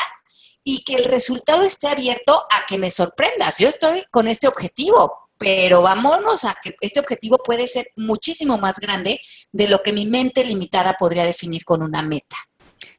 y 0.62 0.84
que 0.84 0.96
el 0.96 1.04
resultado 1.04 1.62
esté 1.62 1.88
abierto 1.88 2.44
a 2.50 2.66
que 2.66 2.76
me 2.76 2.90
sorprendas. 2.90 3.58
Yo 3.58 3.68
estoy 3.68 4.04
con 4.10 4.28
este 4.28 4.48
objetivo, 4.48 5.30
pero 5.38 5.80
vámonos 5.80 6.44
a 6.44 6.56
que 6.62 6.76
este 6.82 7.00
objetivo 7.00 7.38
puede 7.38 7.68
ser 7.68 7.88
muchísimo 7.96 8.58
más 8.58 8.80
grande 8.80 9.18
de 9.52 9.68
lo 9.68 9.82
que 9.82 9.94
mi 9.94 10.04
mente 10.04 10.44
limitada 10.44 10.94
podría 10.98 11.24
definir 11.24 11.64
con 11.64 11.82
una 11.82 12.02
meta. 12.02 12.36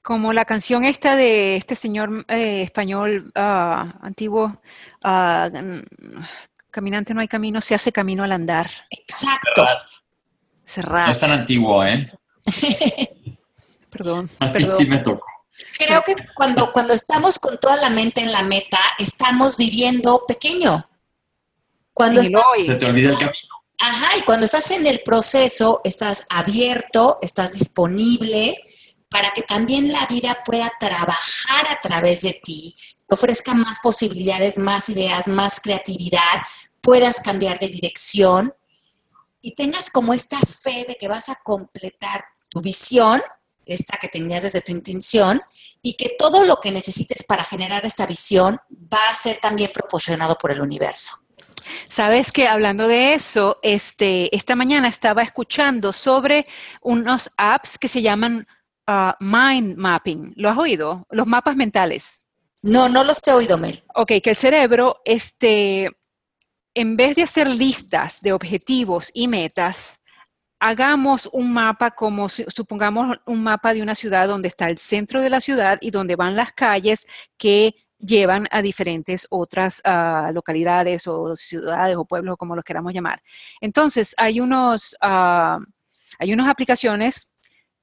Como 0.07 0.31
la 0.31 0.45
canción 0.45 0.85
esta 0.85 1.17
de 1.17 1.57
este 1.57 1.75
señor 1.75 2.25
eh, 2.29 2.61
español 2.61 3.29
uh, 3.35 4.05
antiguo, 4.05 4.53
uh, 5.03 5.81
caminante 6.71 7.13
no 7.13 7.19
hay 7.19 7.27
camino, 7.27 7.59
se 7.59 7.75
hace 7.75 7.91
camino 7.91 8.23
al 8.23 8.31
andar. 8.31 8.69
Exacto. 8.89 9.67
Cerrar. 10.61 11.07
No 11.07 11.11
es 11.11 11.19
tan 11.19 11.31
antiguo, 11.31 11.83
¿eh? 11.83 12.09
perdón. 13.89 14.29
A 14.39 14.45
mí 14.45 14.65
sí 14.65 14.85
me 14.85 14.99
tocó. 14.99 15.25
Creo 15.77 16.01
que 16.03 16.15
cuando, 16.33 16.71
cuando 16.71 16.93
estamos 16.93 17.37
con 17.37 17.59
toda 17.59 17.75
la 17.75 17.89
mente 17.89 18.21
en 18.21 18.31
la 18.31 18.43
meta, 18.43 18.79
estamos 18.99 19.57
viviendo 19.57 20.23
pequeño. 20.25 20.89
Cuando 21.91 22.23
Se 22.23 22.75
te 22.75 22.85
olvida 22.85 23.09
el 23.09 23.17
camino. 23.17 23.39
Ajá, 23.79 24.17
y 24.17 24.21
cuando 24.21 24.45
estás 24.45 24.71
en 24.71 24.87
el 24.87 25.01
proceso, 25.03 25.81
estás 25.83 26.25
abierto, 26.29 27.19
estás 27.21 27.51
disponible 27.51 28.55
para 29.17 29.31
que 29.31 29.41
también 29.41 29.91
la 29.91 30.05
vida 30.05 30.43
pueda 30.45 30.71
trabajar 30.79 31.67
a 31.71 31.79
través 31.81 32.21
de 32.21 32.39
ti, 32.43 32.71
ofrezca 33.07 33.55
más 33.55 33.79
posibilidades, 33.81 34.59
más 34.59 34.89
ideas, 34.89 35.27
más 35.27 35.59
creatividad, 35.59 36.21
puedas 36.81 37.19
cambiar 37.19 37.57
de 37.57 37.67
dirección 37.69 38.53
y 39.41 39.55
tengas 39.55 39.89
como 39.89 40.13
esta 40.13 40.37
fe 40.41 40.85
de 40.87 40.97
que 40.99 41.07
vas 41.07 41.29
a 41.29 41.35
completar 41.43 42.25
tu 42.47 42.61
visión, 42.61 43.23
esta 43.65 43.97
que 43.97 44.07
tenías 44.07 44.43
desde 44.43 44.61
tu 44.61 44.71
intención, 44.71 45.41
y 45.81 45.93
que 45.95 46.15
todo 46.19 46.43
lo 46.43 46.59
que 46.59 46.69
necesites 46.69 47.23
para 47.23 47.43
generar 47.43 47.87
esta 47.87 48.05
visión 48.05 48.59
va 48.71 49.09
a 49.09 49.15
ser 49.15 49.39
también 49.39 49.71
proporcionado 49.73 50.37
por 50.37 50.51
el 50.51 50.61
universo. 50.61 51.15
Sabes 51.87 52.31
que 52.31 52.47
hablando 52.47 52.87
de 52.87 53.15
eso, 53.15 53.57
este, 53.63 54.35
esta 54.35 54.55
mañana 54.55 54.87
estaba 54.87 55.23
escuchando 55.23 55.91
sobre 55.91 56.45
unos 56.81 57.31
apps 57.35 57.79
que 57.79 57.87
se 57.87 58.03
llaman 58.03 58.47
uh, 58.87 59.11
mind 59.19 59.77
mapping. 59.77 60.33
¿Lo 60.35 60.49
has 60.49 60.57
oído? 60.57 61.05
Los 61.09 61.27
mapas 61.27 61.55
mentales. 61.55 62.19
No, 62.61 62.89
no 62.89 63.03
los 63.03 63.19
he 63.25 63.31
oído, 63.31 63.57
Mel. 63.57 63.79
Ok, 63.95 64.13
que 64.23 64.29
el 64.29 64.35
cerebro, 64.35 65.01
este, 65.05 65.91
en 66.73 66.97
vez 66.97 67.15
de 67.15 67.23
hacer 67.23 67.47
listas 67.47 68.21
de 68.21 68.33
objetivos 68.33 69.11
y 69.13 69.27
metas, 69.27 70.01
hagamos 70.59 71.29
un 71.31 71.53
mapa 71.53 71.91
como 71.91 72.29
supongamos 72.29 73.17
un 73.27 73.43
mapa 73.43 73.73
de 73.73 73.81
una 73.81 73.93
ciudad 73.93 74.27
donde 74.27 74.47
está 74.47 74.67
el 74.69 74.79
centro 74.79 75.21
de 75.21 75.29
la 75.29 75.39
ciudad 75.39 75.77
y 75.81 75.91
donde 75.91 76.15
van 76.15 76.35
las 76.35 76.51
calles 76.51 77.05
que 77.37 77.75
llevan 77.99 78.47
a 78.51 78.61
diferentes 78.61 79.27
otras 79.29 79.81
ah, 79.83 80.31
localidades 80.33 81.07
o 81.07 81.35
ciudades 81.35 81.95
o 81.95 82.05
pueblos, 82.05 82.37
como 82.37 82.55
los 82.55 82.63
queramos 82.63 82.93
llamar. 82.93 83.21
Entonces, 83.61 84.13
hay 84.17 84.39
unos, 84.39 84.95
uh, 85.01 85.59
hay 86.19 86.33
unas 86.33 86.49
aplicaciones 86.49 87.29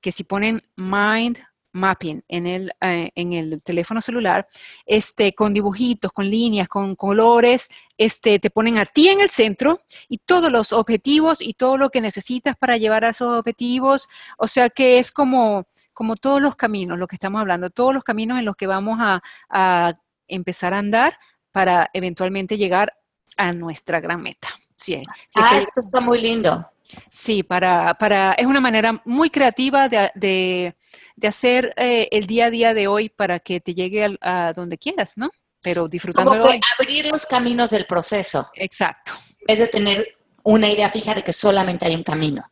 que 0.05 0.13
si 0.13 0.23
ponen 0.23 0.61
Mind 0.77 1.39
Mapping 1.73 2.23
en 2.29 2.47
el, 2.47 2.73
eh, 2.83 3.11
en 3.15 3.33
el 3.33 3.63
teléfono 3.63 4.03
celular, 4.03 4.47
este, 4.85 5.35
con 5.35 5.55
dibujitos, 5.55 6.13
con 6.13 6.29
líneas, 6.29 6.69
con 6.69 6.95
colores, 6.95 7.71
este, 7.97 8.39
te 8.39 8.51
ponen 8.51 8.77
a 8.77 8.85
ti 8.85 9.09
en 9.09 9.23
el 9.23 9.31
centro 9.31 9.81
y 10.07 10.19
todos 10.19 10.53
los 10.53 10.75
objetivos 10.75 11.41
y 11.41 11.55
todo 11.55 11.79
lo 11.79 11.89
que 11.89 12.03
necesitas 12.03 12.55
para 12.55 12.77
llevar 12.77 13.07
a 13.07 13.09
esos 13.09 13.33
objetivos. 13.33 14.07
O 14.37 14.47
sea 14.47 14.69
que 14.69 14.99
es 14.99 15.11
como, 15.11 15.65
como 15.95 16.17
todos 16.17 16.43
los 16.43 16.55
caminos, 16.55 16.99
lo 16.99 17.07
que 17.07 17.17
estamos 17.17 17.41
hablando, 17.41 17.71
todos 17.71 17.95
los 17.95 18.05
caminos 18.05 18.39
en 18.39 18.45
los 18.45 18.57
que 18.57 18.67
vamos 18.67 18.99
a, 19.01 19.23
a 19.49 19.95
empezar 20.29 20.75
a 20.75 20.81
andar 20.81 21.19
para 21.51 21.89
eventualmente 21.95 22.59
llegar 22.59 22.93
a 23.39 23.55
nuestra 23.55 24.01
gran 24.01 24.23
meta. 24.23 24.49
Sí, 24.77 25.01
ah, 25.37 25.57
esto 25.57 25.81
está 25.81 26.03
muy 26.03 26.21
lindo. 26.21 26.71
Sí, 27.11 27.43
para, 27.43 27.95
para, 27.95 28.33
es 28.33 28.47
una 28.47 28.61
manera 28.61 29.01
muy 29.05 29.31
creativa 29.31 29.89
de, 29.89 30.11
de, 30.15 30.77
de 31.17 31.29
hacer 31.29 31.73
eh, 31.77 32.09
el 32.11 32.27
día 32.27 32.47
a 32.47 32.51
día 32.51 32.75
de 32.75 32.87
hoy 32.87 33.09
para 33.09 33.41
que 33.41 33.61
te 33.61 33.75
llegue 33.75 34.17
a, 34.21 34.53
donde 34.53 34.79
quieras, 34.79 35.15
¿no? 35.17 35.31
Pero 35.63 35.89
disfrutando 35.89 36.31
Como 36.31 36.43
que 36.43 36.61
abrir 36.79 37.07
los 37.07 37.25
caminos 37.27 37.71
del 37.71 37.87
proceso. 37.87 38.49
Exacto. 38.55 39.13
En 39.41 39.47
vez 39.47 39.59
de 39.61 39.67
tener 39.69 40.17
una 40.43 40.69
idea 40.69 40.89
fija 40.89 41.15
de 41.15 41.23
que 41.23 41.33
solamente 41.33 41.87
hay 41.87 41.95
un 41.95 42.03
camino. 42.03 42.43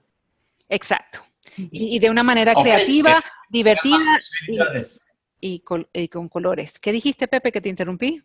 Exacto. 0.68 1.20
Y, 1.56 1.98
de 1.98 2.08
una 2.08 2.22
manera 2.22 2.54
creativa, 2.54 3.22
divertida 3.50 4.18
y 5.38 5.60
con, 5.60 6.28
colores. 6.30 6.78
¿Qué 6.78 6.92
dijiste, 6.92 7.28
Pepe, 7.28 7.52
que 7.52 7.60
te 7.60 7.68
interrumpí? 7.68 8.22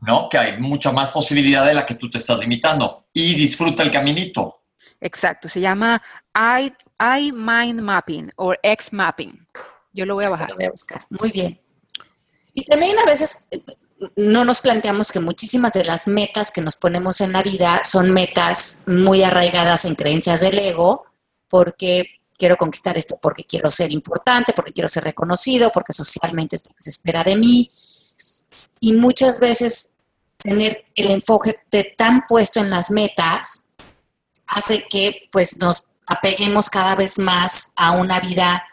No, 0.00 0.28
que 0.28 0.38
hay 0.38 0.60
mucha 0.60 0.90
más 0.90 1.10
posibilidad 1.10 1.64
de 1.64 1.74
la 1.74 1.86
que 1.86 1.94
tú 1.94 2.10
te 2.10 2.18
estás 2.18 2.40
limitando. 2.40 3.06
Y 3.12 3.34
disfruta 3.34 3.84
el 3.84 3.90
caminito. 3.92 4.56
Exacto, 5.00 5.48
se 5.48 5.60
llama 5.60 6.02
I, 6.34 7.32
Mind 7.32 7.80
Mapping 7.80 8.32
o 8.36 8.54
X 8.62 8.92
Mapping. 8.92 9.46
Yo 9.92 10.06
lo 10.06 10.14
voy 10.14 10.24
a 10.24 10.30
bajar. 10.30 10.50
Lo 10.50 10.56
voy 10.56 10.66
a 10.66 10.70
buscar. 10.70 11.00
Muy 11.10 11.30
bien. 11.30 11.60
Y 12.52 12.64
también 12.64 12.98
a 12.98 13.04
veces 13.04 13.38
eh, 13.50 13.62
no 14.16 14.44
nos 14.44 14.60
planteamos 14.60 15.10
que 15.10 15.20
muchísimas 15.20 15.72
de 15.72 15.84
las 15.84 16.06
metas 16.06 16.50
que 16.50 16.60
nos 16.60 16.76
ponemos 16.76 17.20
en 17.20 17.32
la 17.32 17.42
vida 17.42 17.82
son 17.84 18.12
metas 18.12 18.80
muy 18.86 19.22
arraigadas 19.22 19.84
en 19.84 19.94
creencias 19.94 20.40
del 20.40 20.58
ego, 20.58 21.04
porque 21.48 22.20
quiero 22.38 22.56
conquistar 22.56 22.96
esto 22.96 23.18
porque 23.20 23.44
quiero 23.44 23.70
ser 23.70 23.92
importante, 23.92 24.52
porque 24.54 24.72
quiero 24.72 24.88
ser 24.88 25.04
reconocido, 25.04 25.70
porque 25.72 25.92
socialmente 25.92 26.58
se 26.58 26.90
espera 26.90 27.22
de 27.24 27.36
mí. 27.36 27.70
Y 28.80 28.94
muchas 28.94 29.40
veces 29.40 29.90
tener 30.38 30.84
el 30.94 31.10
enfoque 31.10 31.54
tan 31.96 32.24
puesto 32.26 32.60
en 32.60 32.70
las 32.70 32.90
metas 32.90 33.66
hace 34.50 34.86
que 34.88 35.28
pues 35.32 35.58
nos 35.58 35.84
apeguemos 36.06 36.70
cada 36.70 36.94
vez 36.96 37.18
más 37.18 37.68
a 37.76 37.92
una 37.92 38.20
vida 38.20 38.64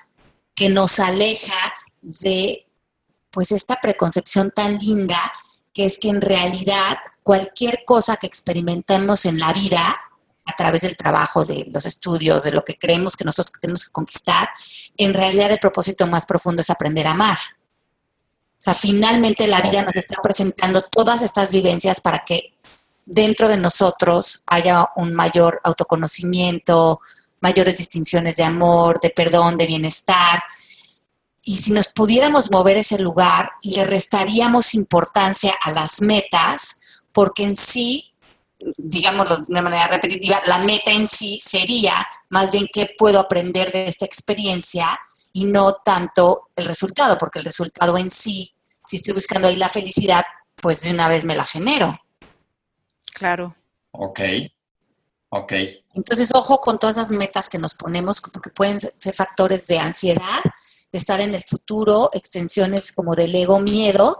que 0.55 0.69
nos 0.69 0.99
aleja 0.99 1.73
de 2.01 2.65
pues 3.31 3.51
esta 3.51 3.79
preconcepción 3.79 4.51
tan 4.51 4.77
linda 4.77 5.19
que 5.73 5.85
es 5.85 5.99
que 5.99 6.09
en 6.09 6.21
realidad 6.21 6.97
cualquier 7.21 7.83
cosa 7.85 8.17
que 8.17 8.25
experimentemos 8.25 9.25
en 9.25 9.37
la 9.37 9.53
vida, 9.53 10.01
a 10.43 10.53
través 10.53 10.81
del 10.81 10.95
trabajo, 10.95 11.45
de 11.45 11.69
los 11.71 11.85
estudios, 11.85 12.43
de 12.43 12.51
lo 12.51 12.65
que 12.65 12.79
creemos 12.79 13.15
que 13.15 13.25
nosotros 13.25 13.59
tenemos 13.61 13.85
que 13.85 13.91
conquistar, 13.91 14.49
en 14.97 15.13
realidad 15.13 15.51
el 15.51 15.59
propósito 15.59 16.07
más 16.07 16.25
profundo 16.25 16.61
es 16.61 16.69
aprender 16.71 17.05
a 17.05 17.11
amar. 17.11 17.37
O 18.53 18.59
sea, 18.59 18.73
finalmente 18.73 19.45
la 19.45 19.61
vida 19.61 19.83
nos 19.83 19.95
está 19.97 20.19
presentando 20.23 20.81
todas 20.81 21.21
estas 21.21 21.51
vivencias 21.51 22.01
para 22.01 22.25
que 22.25 22.56
dentro 23.07 23.47
de 23.47 23.57
nosotros 23.57 24.43
haya 24.45 24.89
un 24.97 25.13
mayor 25.13 25.61
autoconocimiento, 25.63 26.99
mayores 27.39 27.77
distinciones 27.77 28.35
de 28.35 28.43
amor, 28.43 28.99
de 28.99 29.09
perdón, 29.09 29.57
de 29.57 29.65
bienestar. 29.65 30.43
Y 31.43 31.55
si 31.55 31.71
nos 31.71 31.87
pudiéramos 31.87 32.51
mover 32.51 32.77
ese 32.77 32.99
lugar, 32.99 33.51
le 33.63 33.85
restaríamos 33.85 34.75
importancia 34.75 35.53
a 35.63 35.71
las 35.71 36.01
metas, 36.01 36.75
porque 37.13 37.43
en 37.43 37.55
sí, 37.55 38.13
digámoslo 38.77 39.37
de 39.37 39.51
una 39.51 39.61
manera 39.61 39.87
repetitiva, 39.87 40.41
la 40.45 40.59
meta 40.59 40.91
en 40.91 41.07
sí 41.07 41.39
sería 41.41 42.05
más 42.29 42.51
bien 42.51 42.67
qué 42.71 42.89
puedo 42.97 43.19
aprender 43.19 43.71
de 43.71 43.87
esta 43.87 44.05
experiencia 44.05 44.85
y 45.31 45.45
no 45.45 45.75
tanto 45.75 46.49
el 46.55 46.65
resultado, 46.65 47.17
porque 47.17 47.39
el 47.39 47.45
resultado 47.45 47.97
en 47.97 48.11
sí, 48.11 48.53
si 48.85 48.97
estoy 48.97 49.13
buscando 49.13 49.47
ahí 49.47 49.55
la 49.55 49.69
felicidad, 49.69 50.25
pues 50.57 50.81
de 50.81 50.91
una 50.91 51.07
vez 51.07 51.23
me 51.23 51.35
la 51.35 51.45
genero. 51.45 51.97
Claro. 53.17 53.55
Ok. 53.91 54.19
Ok. 55.29 55.53
Entonces, 55.95 56.31
ojo 56.33 56.59
con 56.59 56.79
todas 56.79 56.97
esas 56.97 57.11
metas 57.11 57.49
que 57.49 57.57
nos 57.57 57.73
ponemos, 57.73 58.21
porque 58.21 58.49
pueden 58.49 58.79
ser 58.79 59.13
factores 59.13 59.67
de 59.67 59.79
ansiedad, 59.79 60.41
de 60.91 60.97
estar 60.97 61.19
en 61.19 61.35
el 61.35 61.43
futuro, 61.43 62.09
extensiones 62.13 62.93
como 62.93 63.15
del 63.15 63.35
ego, 63.35 63.59
miedo, 63.59 64.19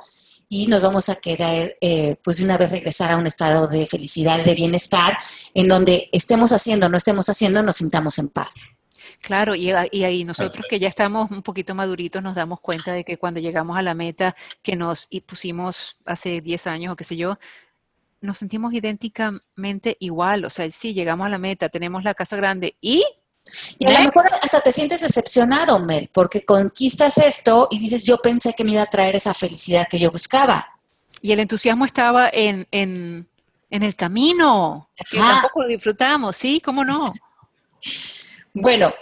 y 0.50 0.68
nos 0.68 0.82
vamos 0.82 1.10
a 1.10 1.16
querer, 1.16 1.78
eh, 1.82 2.18
pues 2.24 2.38
de 2.38 2.46
una 2.46 2.58
vez 2.58 2.72
regresar 2.72 3.12
a 3.12 3.18
un 3.18 3.28
estado 3.28 3.68
de 3.68 3.86
felicidad, 3.86 4.44
de 4.44 4.56
bienestar, 4.56 5.18
en 5.54 5.68
donde 5.68 6.10
estemos 6.12 6.52
haciendo, 6.52 6.90
no 6.90 6.98
estemos 6.98 7.30
haciendo, 7.30 7.62
nos 7.64 7.78
sintamos 7.78 8.18
en 8.18 8.30
paz. 8.30 8.72
Claro, 9.22 9.56
y, 9.56 9.72
ahí 9.72 10.24
nosotros 10.24 10.66
que 10.70 10.80
ya 10.80 10.88
estamos 10.88 11.32
un 11.32 11.42
poquito 11.42 11.74
maduritos 11.74 12.22
nos 12.22 12.36
damos 12.36 12.60
cuenta 12.60 12.94
de 12.94 13.04
que 13.04 13.18
cuando 13.18 13.40
llegamos 13.40 13.78
a 13.78 13.82
la 13.82 13.94
meta 13.94 14.36
que 14.62 14.76
nos 14.76 15.10
pusimos 15.26 15.98
hace 16.06 16.42
10 16.42 16.68
años 16.68 16.94
o 16.94 16.96
qué 16.96 17.04
sé 17.04 17.18
yo, 17.18 17.38
nos 18.22 18.38
sentimos 18.38 18.74
idénticamente 18.74 19.98
igual. 20.00 20.46
O 20.46 20.50
sea, 20.50 20.70
sí, 20.72 20.94
llegamos 20.94 21.28
a 21.28 21.30
la 21.30 21.38
meta, 21.38 21.70
tenemos 21.70 22.04
la 22.04 22.14
casa 22.14 22.36
grande 22.36 22.78
y... 22.82 23.04
Y 23.80 23.88
a 23.88 24.00
lo 24.00 24.06
mejor 24.06 24.28
hasta 24.42 24.60
te 24.60 24.74
sientes 24.74 25.00
decepcionado, 25.00 25.80
Mel, 25.80 26.10
porque 26.14 26.44
conquistas 26.44 27.18
esto 27.18 27.70
y 27.72 27.80
dices, 27.80 28.04
yo 28.04 28.18
pensé 28.18 28.54
que 28.54 28.66
me 28.66 28.72
iba 28.72 28.82
a 28.82 28.88
traer 28.88 29.16
esa 29.16 29.34
felicidad 29.34 29.88
que 29.90 30.00
yo 30.00 30.12
buscaba. 30.12 30.68
Y 31.22 31.32
el 31.32 31.40
entusiasmo 31.40 31.86
estaba 31.86 32.30
en, 32.32 32.68
en, 32.72 33.30
en 33.70 33.84
el 33.84 33.96
camino, 33.96 34.90
que 35.10 35.18
tampoco 35.18 35.62
lo 35.62 35.70
disfrutamos, 35.70 36.36
¿sí? 36.36 36.60
¿Cómo 36.60 36.84
no? 36.84 37.14
Bueno, 38.54 38.94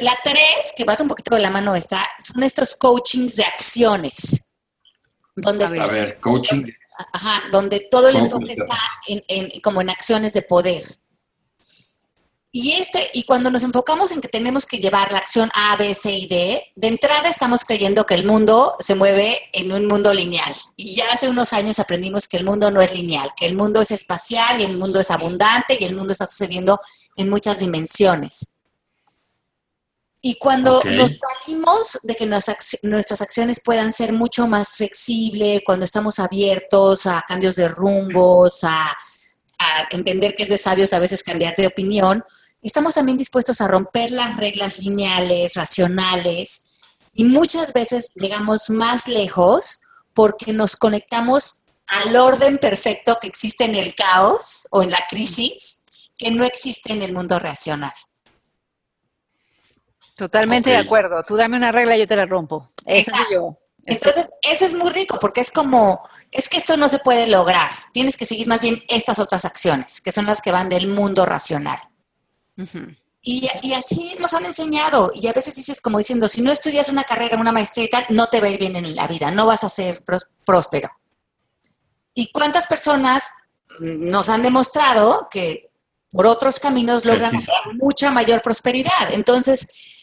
la, 0.00 0.18
tres, 0.24 0.72
que 0.76 0.84
va 0.84 0.96
un 0.98 1.08
poquito 1.08 1.36
de 1.36 1.42
la 1.42 1.50
mano 1.50 1.76
está, 1.76 2.04
son 2.18 2.42
estos 2.42 2.74
coachings 2.74 3.36
de 3.36 3.44
acciones. 3.44 4.54
Donde 5.36 5.64
a 5.64 5.86
ver, 5.86 6.18
coaching 6.20 6.64
Ajá, 7.12 7.42
donde 7.50 7.88
todo 7.90 8.08
el 8.08 8.16
enfoque 8.16 8.52
está 8.52 8.78
en, 9.06 9.60
como 9.60 9.80
en 9.80 9.90
acciones 9.90 10.32
de 10.32 10.42
poder. 10.42 10.82
Y, 12.52 12.72
este, 12.72 13.10
y 13.14 13.22
cuando 13.22 13.48
nos 13.48 13.62
enfocamos 13.62 14.10
en 14.10 14.20
que 14.20 14.26
tenemos 14.26 14.66
que 14.66 14.78
llevar 14.78 15.12
la 15.12 15.18
acción 15.18 15.50
A, 15.54 15.76
B, 15.76 15.94
C 15.94 16.12
y 16.12 16.26
D, 16.26 16.64
de 16.74 16.88
entrada 16.88 17.28
estamos 17.28 17.64
creyendo 17.64 18.06
que 18.06 18.14
el 18.14 18.26
mundo 18.26 18.74
se 18.80 18.96
mueve 18.96 19.38
en 19.52 19.70
un 19.70 19.86
mundo 19.86 20.12
lineal. 20.12 20.52
Y 20.74 20.96
ya 20.96 21.04
hace 21.12 21.28
unos 21.28 21.52
años 21.52 21.78
aprendimos 21.78 22.26
que 22.26 22.38
el 22.38 22.44
mundo 22.44 22.72
no 22.72 22.82
es 22.82 22.92
lineal, 22.92 23.30
que 23.36 23.46
el 23.46 23.54
mundo 23.54 23.80
es 23.80 23.92
espacial 23.92 24.60
y 24.60 24.64
el 24.64 24.78
mundo 24.78 24.98
es 24.98 25.12
abundante 25.12 25.76
y 25.78 25.84
el 25.84 25.94
mundo 25.94 26.12
está 26.12 26.26
sucediendo 26.26 26.80
en 27.16 27.30
muchas 27.30 27.60
dimensiones. 27.60 28.50
Y 30.22 30.36
cuando 30.38 30.82
nos 30.84 31.18
salimos 31.18 31.98
de 32.02 32.14
que 32.14 32.26
nuestras 32.26 33.20
acciones 33.22 33.60
puedan 33.64 33.90
ser 33.92 34.12
mucho 34.12 34.46
más 34.46 34.72
flexibles, 34.72 35.62
cuando 35.64 35.86
estamos 35.86 36.18
abiertos 36.18 37.06
a 37.06 37.24
cambios 37.26 37.56
de 37.56 37.68
rumbos, 37.68 38.64
a, 38.64 38.96
entender 39.90 40.34
que 40.34 40.44
es 40.44 40.48
de 40.48 40.58
sabios 40.58 40.92
a 40.92 40.98
veces 40.98 41.22
cambiar 41.22 41.54
de 41.56 41.66
opinión, 41.66 42.24
estamos 42.62 42.94
también 42.94 43.18
dispuestos 43.18 43.60
a 43.60 43.68
romper 43.68 44.10
las 44.10 44.36
reglas 44.36 44.78
lineales, 44.78 45.54
racionales, 45.54 46.62
y 47.14 47.24
muchas 47.24 47.72
veces 47.72 48.12
llegamos 48.14 48.70
más 48.70 49.08
lejos 49.08 49.80
porque 50.14 50.52
nos 50.52 50.76
conectamos 50.76 51.62
al 51.86 52.16
orden 52.16 52.58
perfecto 52.58 53.18
que 53.20 53.26
existe 53.26 53.64
en 53.64 53.74
el 53.74 53.94
caos 53.94 54.66
o 54.70 54.82
en 54.82 54.90
la 54.90 55.04
crisis, 55.08 55.78
que 56.16 56.30
no 56.30 56.44
existe 56.44 56.92
en 56.92 57.02
el 57.02 57.12
mundo 57.12 57.38
racional. 57.38 57.92
Totalmente 60.20 60.68
de 60.68 60.76
acuerdo. 60.76 61.22
Tú 61.26 61.34
dame 61.34 61.56
una 61.56 61.72
regla 61.72 61.96
y 61.96 62.00
yo 62.00 62.06
te 62.06 62.14
la 62.14 62.26
rompo. 62.26 62.70
Eso 62.84 63.10
yo. 63.32 63.56
Entonces, 63.86 64.28
eso 64.42 64.66
es 64.66 64.74
muy 64.74 64.90
rico 64.90 65.18
porque 65.18 65.40
es 65.40 65.50
como, 65.50 66.02
es 66.30 66.50
que 66.50 66.58
esto 66.58 66.76
no 66.76 66.90
se 66.90 66.98
puede 66.98 67.26
lograr. 67.26 67.70
Tienes 67.90 68.18
que 68.18 68.26
seguir 68.26 68.46
más 68.46 68.60
bien 68.60 68.82
estas 68.88 69.18
otras 69.18 69.46
acciones, 69.46 70.02
que 70.02 70.12
son 70.12 70.26
las 70.26 70.42
que 70.42 70.52
van 70.52 70.68
del 70.68 70.88
mundo 70.88 71.24
racional. 71.24 71.78
y, 73.22 73.72
así 73.72 74.14
nos 74.20 74.34
han 74.34 74.44
enseñado. 74.44 75.10
Y 75.14 75.26
a 75.26 75.32
veces 75.32 75.54
dices, 75.54 75.80
como 75.80 75.96
diciendo, 75.96 76.28
si 76.28 76.42
no 76.42 76.52
estudias 76.52 76.90
una 76.90 77.04
carrera, 77.04 77.38
una 77.38 77.50
maestría 77.50 77.86
y 77.86 77.88
tal, 77.88 78.04
no 78.10 78.26
te 78.26 78.42
va 78.42 78.48
a 78.48 78.50
ir 78.50 78.58
bien 78.58 78.76
en 78.76 78.94
la 78.94 79.06
vida, 79.06 79.30
no 79.30 79.46
vas 79.46 79.64
a 79.64 79.70
ser 79.70 80.04
próspero. 80.44 80.90
¿Y 82.12 82.30
cuántas 82.30 82.66
personas 82.66 83.22
nos 83.80 84.28
han 84.28 84.42
demostrado 84.42 85.28
que 85.30 85.70
por 86.10 86.26
otros 86.26 86.60
caminos 86.60 87.06
logran 87.06 87.32
mucha 87.80 88.10
mayor 88.10 88.42
prosperidad? 88.42 89.12
Entonces, 89.12 89.96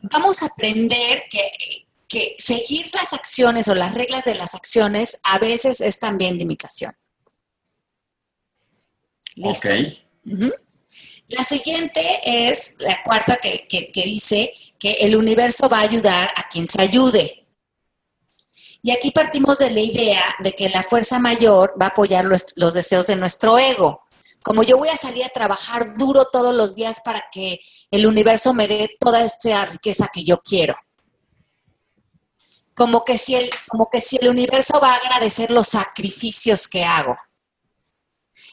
vamos 0.00 0.42
a 0.42 0.46
aprender 0.46 1.24
que, 1.30 2.34
seguir 2.38 2.90
las 2.92 3.12
acciones 3.12 3.68
o 3.68 3.74
las 3.74 3.94
reglas 3.94 4.24
de 4.24 4.34
las 4.34 4.56
acciones 4.56 5.20
a 5.22 5.38
veces 5.38 5.80
es 5.80 6.00
también 6.00 6.36
limitación. 6.36 6.92
Ok. 9.44 9.66
La 11.28 11.44
siguiente 11.44 12.02
es 12.24 12.72
la 12.78 13.00
cuarta 13.04 13.36
que, 13.36 13.90
dice 13.94 14.52
que 14.80 14.92
el 15.00 15.14
universo 15.14 15.68
va 15.68 15.78
a 15.78 15.82
ayudar 15.82 16.32
a 16.34 16.48
quien 16.48 16.66
se 16.66 16.82
ayude. 16.82 17.46
Y 18.82 18.90
aquí 18.90 19.12
partimos 19.12 19.58
de 19.58 19.70
la 19.70 19.80
idea 19.80 20.22
de 20.40 20.52
que 20.52 20.68
la 20.68 20.82
fuerza 20.82 21.20
mayor 21.20 21.76
va 21.80 21.86
a 21.86 21.90
apoyar 21.90 22.24
los 22.24 22.74
deseos 22.74 23.06
de 23.06 23.14
nuestro 23.14 23.58
ego 23.58 24.02
como 24.42 24.62
yo 24.62 24.78
voy 24.78 24.88
a 24.88 24.96
salir 24.96 25.24
a 25.24 25.28
trabajar 25.28 25.96
duro 25.96 26.26
todos 26.26 26.54
los 26.54 26.74
días 26.74 27.00
para 27.04 27.24
que 27.30 27.60
el 27.90 28.06
universo 28.06 28.54
me 28.54 28.66
dé 28.66 28.90
toda 28.98 29.22
esta 29.24 29.66
riqueza 29.66 30.08
que 30.12 30.24
yo 30.24 30.40
quiero. 30.40 30.74
Como 32.74 33.04
que 33.04 33.18
si 33.18 33.34
el, 33.34 33.50
como 33.68 33.90
que 33.90 34.00
si 34.00 34.16
el 34.16 34.28
universo 34.28 34.80
va 34.80 34.94
a 34.94 34.96
agradecer 34.96 35.50
los 35.50 35.68
sacrificios 35.68 36.68
que 36.68 36.84
hago. 36.84 37.16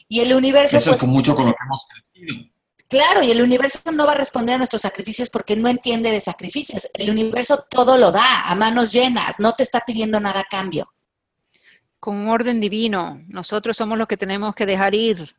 Y 0.08 0.20
el 0.20 0.34
universo... 0.34 0.76
Eso 0.76 0.90
es 0.90 0.96
pues 0.96 1.00
con 1.00 1.10
mucho 1.10 1.34
con 1.34 1.46
lo 1.46 1.52
que 1.52 1.64
hemos 1.64 1.86
crecido. 1.86 2.50
Claro, 2.90 3.22
y 3.22 3.30
el 3.30 3.42
universo 3.42 3.90
no 3.92 4.06
va 4.06 4.12
a 4.12 4.16
responder 4.16 4.54
a 4.54 4.58
nuestros 4.58 4.82
sacrificios 4.82 5.28
porque 5.28 5.56
no 5.56 5.68
entiende 5.68 6.10
de 6.10 6.20
sacrificios. 6.20 6.88
El 6.94 7.10
universo 7.10 7.64
todo 7.68 7.96
lo 7.96 8.10
da 8.10 8.48
a 8.48 8.54
manos 8.54 8.92
llenas, 8.92 9.38
no 9.38 9.54
te 9.54 9.62
está 9.62 9.82
pidiendo 9.86 10.20
nada 10.20 10.40
a 10.40 10.44
cambio. 10.44 10.92
Con 12.00 12.16
un 12.16 12.28
orden 12.28 12.60
divino, 12.60 13.22
nosotros 13.28 13.76
somos 13.76 13.98
los 13.98 14.08
que 14.08 14.16
tenemos 14.16 14.54
que 14.54 14.64
dejar 14.64 14.94
ir 14.94 15.34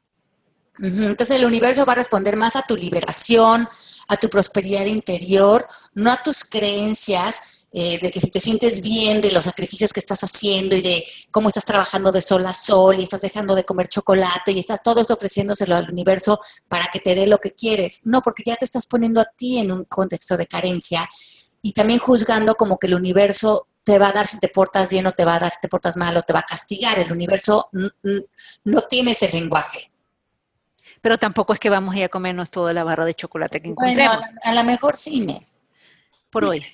entonces 0.81 1.39
el 1.39 1.45
universo 1.45 1.85
va 1.85 1.93
a 1.93 1.97
responder 1.97 2.37
más 2.37 2.55
a 2.55 2.63
tu 2.63 2.75
liberación, 2.75 3.67
a 4.09 4.17
tu 4.17 4.29
prosperidad 4.29 4.85
interior, 4.85 5.65
no 5.93 6.11
a 6.11 6.21
tus 6.23 6.43
creencias 6.43 7.67
eh, 7.71 7.99
de 8.01 8.09
que 8.09 8.19
si 8.19 8.31
te 8.31 8.39
sientes 8.39 8.81
bien 8.81 9.21
de 9.21 9.31
los 9.31 9.45
sacrificios 9.45 9.93
que 9.93 9.99
estás 9.99 10.23
haciendo 10.23 10.75
y 10.75 10.81
de 10.81 11.03
cómo 11.29 11.49
estás 11.49 11.65
trabajando 11.65 12.11
de 12.11 12.21
sol 12.21 12.43
a 12.47 12.53
sol 12.53 12.95
y 12.99 13.03
estás 13.03 13.21
dejando 13.21 13.53
de 13.53 13.65
comer 13.65 13.87
chocolate 13.87 14.51
y 14.51 14.59
estás 14.59 14.81
todo 14.81 15.01
esto 15.01 15.13
ofreciéndoselo 15.13 15.75
al 15.75 15.89
universo 15.91 16.39
para 16.67 16.87
que 16.91 16.99
te 16.99 17.13
dé 17.13 17.27
lo 17.27 17.37
que 17.37 17.51
quieres. 17.51 18.01
No, 18.05 18.23
porque 18.23 18.41
ya 18.43 18.55
te 18.55 18.65
estás 18.65 18.87
poniendo 18.87 19.21
a 19.21 19.25
ti 19.25 19.59
en 19.59 19.71
un 19.71 19.83
contexto 19.85 20.35
de 20.37 20.47
carencia 20.47 21.07
y 21.61 21.73
también 21.73 21.99
juzgando 21.99 22.55
como 22.55 22.79
que 22.79 22.87
el 22.87 22.95
universo 22.95 23.67
te 23.83 23.99
va 23.99 24.09
a 24.09 24.13
dar 24.13 24.25
si 24.25 24.39
te 24.39 24.49
portas 24.49 24.89
bien 24.89 25.05
o 25.05 25.11
te 25.11 25.23
va 25.23 25.35
a 25.35 25.39
dar 25.39 25.51
si 25.51 25.59
te 25.61 25.67
portas 25.67 25.97
mal 25.97 26.17
o 26.17 26.23
te 26.23 26.33
va 26.33 26.39
a 26.39 26.43
castigar. 26.43 26.97
El 26.97 27.11
universo 27.11 27.69
no 28.63 28.81
tiene 28.81 29.11
ese 29.11 29.27
lenguaje 29.27 29.91
pero 31.01 31.17
tampoco 31.17 31.53
es 31.53 31.59
que 31.59 31.69
vamos 31.69 31.95
a 31.95 31.99
ir 31.99 32.03
a 32.05 32.09
comernos 32.09 32.49
toda 32.49 32.73
la 32.73 32.83
barra 32.83 33.05
de 33.05 33.13
chocolate 33.13 33.61
que 33.61 33.69
encontremos. 33.69 34.17
Bueno, 34.17 34.39
a 34.43 34.53
lo 34.53 34.63
mejor 34.63 34.95
sí, 34.95 35.21
me. 35.21 35.41
Por 36.29 36.45
hoy. 36.45 36.65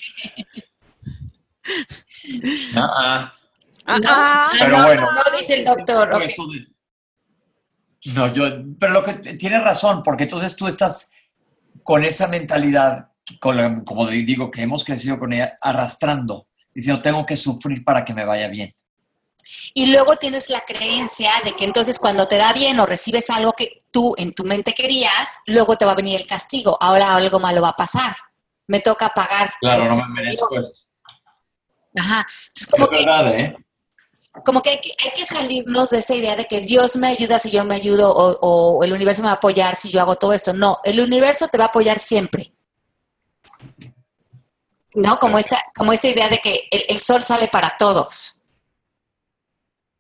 Ah, 2.76 3.34
ah. 3.88 4.00
ah, 4.08 4.52
pero 4.60 4.84
bueno. 4.84 5.12
No 5.12 5.38
dice 5.38 5.60
el 5.60 5.66
doctor. 5.66 6.10
No, 8.14 8.34
yo, 8.34 8.46
pero 8.80 8.94
lo 8.94 9.04
que 9.04 9.14
tiene 9.36 9.60
razón, 9.60 10.04
porque 10.04 10.24
entonces 10.24 10.56
tú 10.56 10.68
estás 10.68 11.10
con 11.82 12.06
esa 12.06 12.28
mentalidad, 12.28 13.10
con 13.40 13.84
como 13.84 14.08
digo, 14.08 14.52
que 14.52 14.62
hemos 14.62 14.84
crecido 14.84 15.18
con 15.18 15.34
ella, 15.34 15.58
arrastrando, 15.60 16.48
diciendo, 16.74 17.02
tengo 17.02 17.26
que 17.26 17.36
sufrir 17.36 17.84
para 17.84 18.06
que 18.06 18.14
me 18.14 18.26
vaya 18.26 18.48
bien. 18.48 18.74
Y 19.74 19.92
luego 19.92 20.16
tienes 20.16 20.50
la 20.50 20.62
creencia 20.62 21.32
de 21.44 21.54
que 21.54 21.66
entonces 21.66 22.00
cuando 22.00 22.28
te 22.28 22.38
da 22.38 22.54
bien 22.54 22.80
o 22.80 22.86
recibes 22.86 23.30
algo 23.30 23.54
que 23.54 23.78
tú 23.92 24.16
en 24.18 24.34
tu 24.34 24.44
mente 24.44 24.74
querías, 24.74 25.40
luego 25.46 25.78
te 25.78 25.86
va 25.86 25.92
a 25.92 25.96
venir 25.96 26.20
el 26.20 26.26
castigo. 26.26 26.78
Ahora 26.82 27.16
algo 27.16 27.40
malo 27.40 27.62
va 27.62 27.70
a 27.70 27.76
pasar. 27.76 28.16
Me 28.68 28.80
toca 28.80 29.10
pagar. 29.10 29.54
Claro, 29.62 29.86
no 29.86 29.96
me 29.98 30.08
merezco 30.08 30.60
esto. 30.60 30.82
Ajá. 31.98 32.26
Es 32.56 32.68
como 32.68 32.86
es 32.86 32.98
que, 32.98 33.06
verdad, 33.06 33.40
¿eh? 33.40 33.56
como 34.44 34.62
que 34.62 34.72
hay, 34.72 34.82
que 34.82 34.92
hay 35.04 35.12
que 35.12 35.26
salirnos 35.26 35.92
de 35.92 36.00
esa 36.00 36.16
idea 36.16 36.36
de 36.36 36.46
que 36.46 36.60
Dios 36.60 36.96
me 36.96 37.08
ayuda 37.08 37.40
si 37.40 37.52
yo 37.52 37.64
me 37.64 37.76
ayudo 37.76 38.14
o, 38.14 38.78
o 38.78 38.84
el 38.84 38.94
universo 38.94 39.22
me 39.22 39.28
va 39.28 39.34
a 39.34 39.36
apoyar 39.36 39.76
si 39.76 39.92
yo 39.92 40.02
hago 40.02 40.16
todo 40.16 40.34
esto. 40.34 40.54
No, 40.54 40.80
el 40.84 41.00
universo 41.00 41.48
te 41.48 41.58
va 41.58 41.66
a 41.66 41.68
apoyar 41.68 42.00
siempre. 42.00 42.52
¿No? 44.96 45.20
Como 45.20 45.38
esta, 45.38 45.62
como 45.76 45.94
esta 45.94 46.08
idea 46.08 46.30
de 46.30 46.40
que 46.40 46.68
el, 46.72 46.86
el 46.90 47.00
sol 47.00 47.22
sale 47.22 47.48
para 47.48 47.76
todos. 47.78 48.42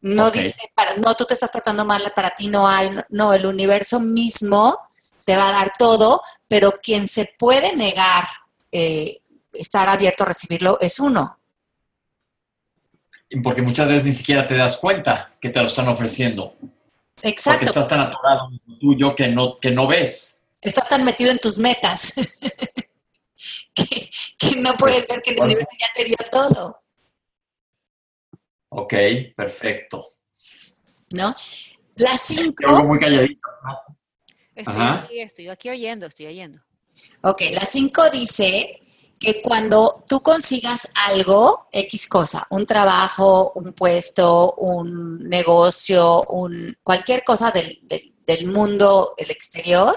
No 0.05 0.29
dice, 0.29 0.55
para, 0.75 0.93
no, 0.97 1.15
tú 1.15 1.25
te 1.25 1.33
estás 1.33 1.49
tratando 1.49 1.83
mal, 1.83 2.13
para 2.15 2.29
ti 2.29 2.47
no 2.47 2.67
hay, 2.67 2.91
no, 3.09 3.33
el 3.33 3.43
universo 3.43 3.99
mismo 3.99 4.77
te 5.25 5.35
va 5.35 5.49
a 5.49 5.51
dar 5.51 5.71
todo, 5.79 6.21
pero 6.47 6.73
quien 6.73 7.07
se 7.07 7.33
puede 7.39 7.75
negar 7.75 8.23
eh, 8.71 9.17
estar 9.51 9.89
abierto 9.89 10.21
a 10.21 10.27
recibirlo 10.27 10.77
es 10.79 10.99
uno. 10.99 11.39
Porque 13.43 13.63
muchas 13.63 13.87
veces 13.87 14.03
ni 14.03 14.13
siquiera 14.13 14.45
te 14.45 14.55
das 14.55 14.77
cuenta 14.77 15.33
que 15.41 15.49
te 15.49 15.59
lo 15.59 15.65
están 15.65 15.87
ofreciendo. 15.87 16.53
Porque 16.59 17.29
Exacto. 17.29 17.65
estás 17.65 17.87
tan 17.87 18.01
atorado 18.01 18.51
tuyo 18.79 19.15
que 19.15 19.29
no, 19.29 19.55
que 19.55 19.71
no 19.71 19.87
ves. 19.87 20.39
Estás 20.61 20.87
tan 20.87 21.03
metido 21.03 21.31
en 21.31 21.39
tus 21.39 21.57
metas 21.57 22.13
que, 23.73 24.09
que 24.37 24.61
no 24.61 24.75
puedes 24.75 25.07
ver 25.07 25.23
que 25.23 25.31
el 25.31 25.39
universo 25.39 25.75
ya 25.79 25.87
te 25.95 26.03
dio 26.03 26.17
todo, 26.31 26.84
Ok, 28.77 28.93
perfecto. 29.37 30.05
¿no? 31.13 31.33
Las 31.95 32.21
cinco, 32.21 32.67
Algo 32.67 32.83
muy 32.89 32.99
calladito. 32.99 33.47
¿no? 33.63 33.97
Estoy 34.53 34.75
Ajá. 34.75 35.03
aquí, 35.05 35.19
estoy 35.21 35.47
aquí 35.49 35.69
oyendo, 35.69 36.05
estoy 36.07 36.25
oyendo. 36.27 36.59
ok, 37.21 37.41
las 37.53 37.69
cinco 37.69 38.09
dice 38.09 38.81
que 39.19 39.41
cuando 39.41 40.03
tú 40.09 40.19
consigas 40.21 40.89
algo, 41.07 41.69
X 41.71 42.07
cosa, 42.07 42.45
un 42.49 42.65
trabajo, 42.65 43.53
un 43.55 43.71
puesto, 43.71 44.53
un 44.55 45.19
negocio, 45.29 46.23
un, 46.23 46.77
cualquier 46.83 47.23
cosa 47.23 47.51
del, 47.51 47.79
del- 47.83 48.13
del 48.25 48.47
mundo, 48.47 49.13
el 49.17 49.29
exterior, 49.31 49.95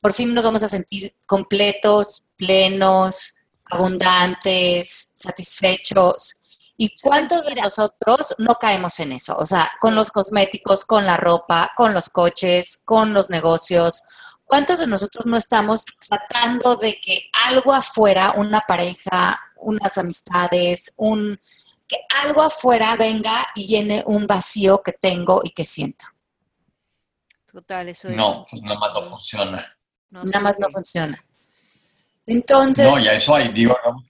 por 0.00 0.12
fin 0.14 0.32
nos 0.32 0.42
vamos 0.44 0.62
a 0.62 0.68
sentir 0.68 1.14
completos, 1.26 2.24
plenos, 2.36 3.34
abundantes, 3.66 5.10
satisfechos. 5.14 6.34
¿Y 6.82 6.96
cuántos 7.02 7.44
de 7.44 7.56
nosotros 7.56 8.34
no 8.38 8.54
caemos 8.54 9.00
en 9.00 9.12
eso? 9.12 9.36
O 9.36 9.44
sea, 9.44 9.70
con 9.80 9.94
los 9.94 10.10
cosméticos, 10.10 10.86
con 10.86 11.04
la 11.04 11.18
ropa, 11.18 11.72
con 11.76 11.92
los 11.92 12.08
coches, 12.08 12.80
con 12.86 13.12
los 13.12 13.28
negocios. 13.28 14.00
¿Cuántos 14.46 14.78
de 14.78 14.86
nosotros 14.86 15.26
no 15.26 15.36
estamos 15.36 15.84
tratando 16.08 16.76
de 16.76 16.98
que 16.98 17.28
algo 17.48 17.74
afuera, 17.74 18.32
una 18.34 18.62
pareja, 18.66 19.38
unas 19.56 19.98
amistades, 19.98 20.94
un 20.96 21.38
que 21.86 21.98
algo 22.24 22.40
afuera 22.40 22.96
venga 22.96 23.46
y 23.54 23.66
llene 23.66 24.02
un 24.06 24.26
vacío 24.26 24.82
que 24.82 24.92
tengo 24.92 25.42
y 25.44 25.50
que 25.50 25.66
siento? 25.66 26.06
Total, 27.52 27.90
eso 27.90 28.08
es. 28.08 28.16
No, 28.16 28.46
pues 28.50 28.62
nada 28.62 28.78
más 28.78 28.94
no 28.94 29.02
funciona. 29.02 29.76
no 30.08 30.24
Nada 30.24 30.40
más 30.40 30.54
no 30.58 30.70
funciona. 30.70 31.22
Entonces, 32.24 32.88
No, 32.88 32.98
ya 32.98 33.12
eso 33.12 33.36
hay, 33.36 33.52
digo, 33.52 33.76
lo 33.84 34.02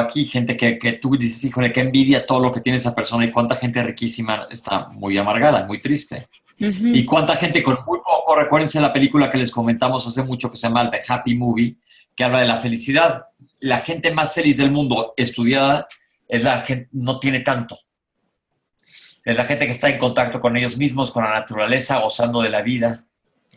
aquí, 0.00 0.24
gente 0.24 0.56
que, 0.56 0.78
que 0.78 0.94
tú 0.94 1.16
dices, 1.16 1.44
híjole, 1.44 1.72
qué 1.72 1.80
envidia 1.80 2.26
todo 2.26 2.40
lo 2.40 2.52
que 2.52 2.60
tiene 2.60 2.78
esa 2.78 2.94
persona 2.94 3.24
y 3.24 3.32
cuánta 3.32 3.56
gente 3.56 3.82
riquísima 3.82 4.46
está 4.50 4.88
muy 4.88 5.18
amargada, 5.18 5.66
muy 5.66 5.80
triste. 5.80 6.28
Y 6.58 7.04
cuánta 7.04 7.36
gente 7.36 7.62
con 7.62 7.78
muy 7.86 7.98
poco, 7.98 8.34
recuérdense 8.34 8.80
la 8.80 8.92
película 8.92 9.30
que 9.30 9.38
les 9.38 9.50
comentamos 9.50 10.06
hace 10.06 10.22
mucho 10.22 10.50
que 10.50 10.56
se 10.56 10.68
llama 10.68 10.90
The 10.90 11.00
Happy 11.06 11.34
Movie, 11.34 11.76
que 12.14 12.24
habla 12.24 12.40
de 12.40 12.46
la 12.46 12.56
felicidad. 12.56 13.26
La 13.60 13.80
gente 13.80 14.10
más 14.10 14.32
feliz 14.32 14.56
del 14.56 14.70
mundo 14.70 15.12
estudiada 15.16 15.86
es 16.26 16.42
la 16.42 16.62
gente 16.62 16.88
no 16.92 17.18
tiene 17.18 17.40
tanto. 17.40 17.76
Es 19.24 19.36
la 19.36 19.44
gente 19.44 19.66
que 19.66 19.72
está 19.72 19.88
en 19.88 19.98
contacto 19.98 20.40
con 20.40 20.56
ellos 20.56 20.78
mismos, 20.78 21.10
con 21.10 21.24
la 21.24 21.34
naturaleza, 21.34 21.98
gozando 21.98 22.40
de 22.40 22.48
la 22.48 22.62
vida. 22.62 23.05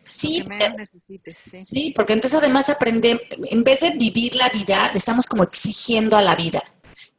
Sí, 0.09 0.39
Lo 0.39 0.45
que 0.45 0.49
menos 0.49 0.77
necesites, 0.77 1.37
sí. 1.37 1.65
Sí, 1.65 1.93
porque 1.95 2.13
entonces 2.13 2.39
además 2.39 2.69
aprende, 2.69 3.27
en 3.49 3.63
vez 3.63 3.81
de 3.81 3.91
vivir 3.91 4.35
la 4.35 4.49
vida, 4.49 4.89
le 4.91 4.99
estamos 4.99 5.25
como 5.25 5.43
exigiendo 5.43 6.17
a 6.17 6.21
la 6.21 6.35
vida. 6.35 6.63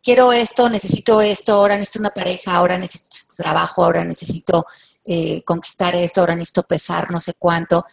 Quiero 0.03 0.33
esto, 0.33 0.69
necesito 0.69 1.21
esto, 1.21 1.55
ahora 1.55 1.77
necesito 1.77 2.01
una 2.01 2.11
pareja, 2.11 2.55
ahora 2.57 2.79
necesito 2.79 3.17
este 3.17 3.43
trabajo, 3.43 3.85
ahora 3.85 4.05
necesito 4.05 4.67
eh, 5.05 5.43
conquistar 5.45 5.95
esto, 5.97 6.21
ahora 6.21 6.35
necesito 6.35 6.63
pesar 6.63 7.11
no 7.11 7.21
sé 7.21 7.35
cuánto. 7.35 7.85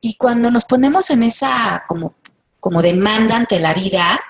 Y 0.00 0.16
cuando 0.16 0.50
nos 0.50 0.64
ponemos 0.64 1.10
en 1.10 1.22
esa 1.22 1.84
como, 1.86 2.16
como 2.60 2.82
demanda 2.82 3.36
ante 3.36 3.58
la 3.60 3.72
vida, 3.72 4.20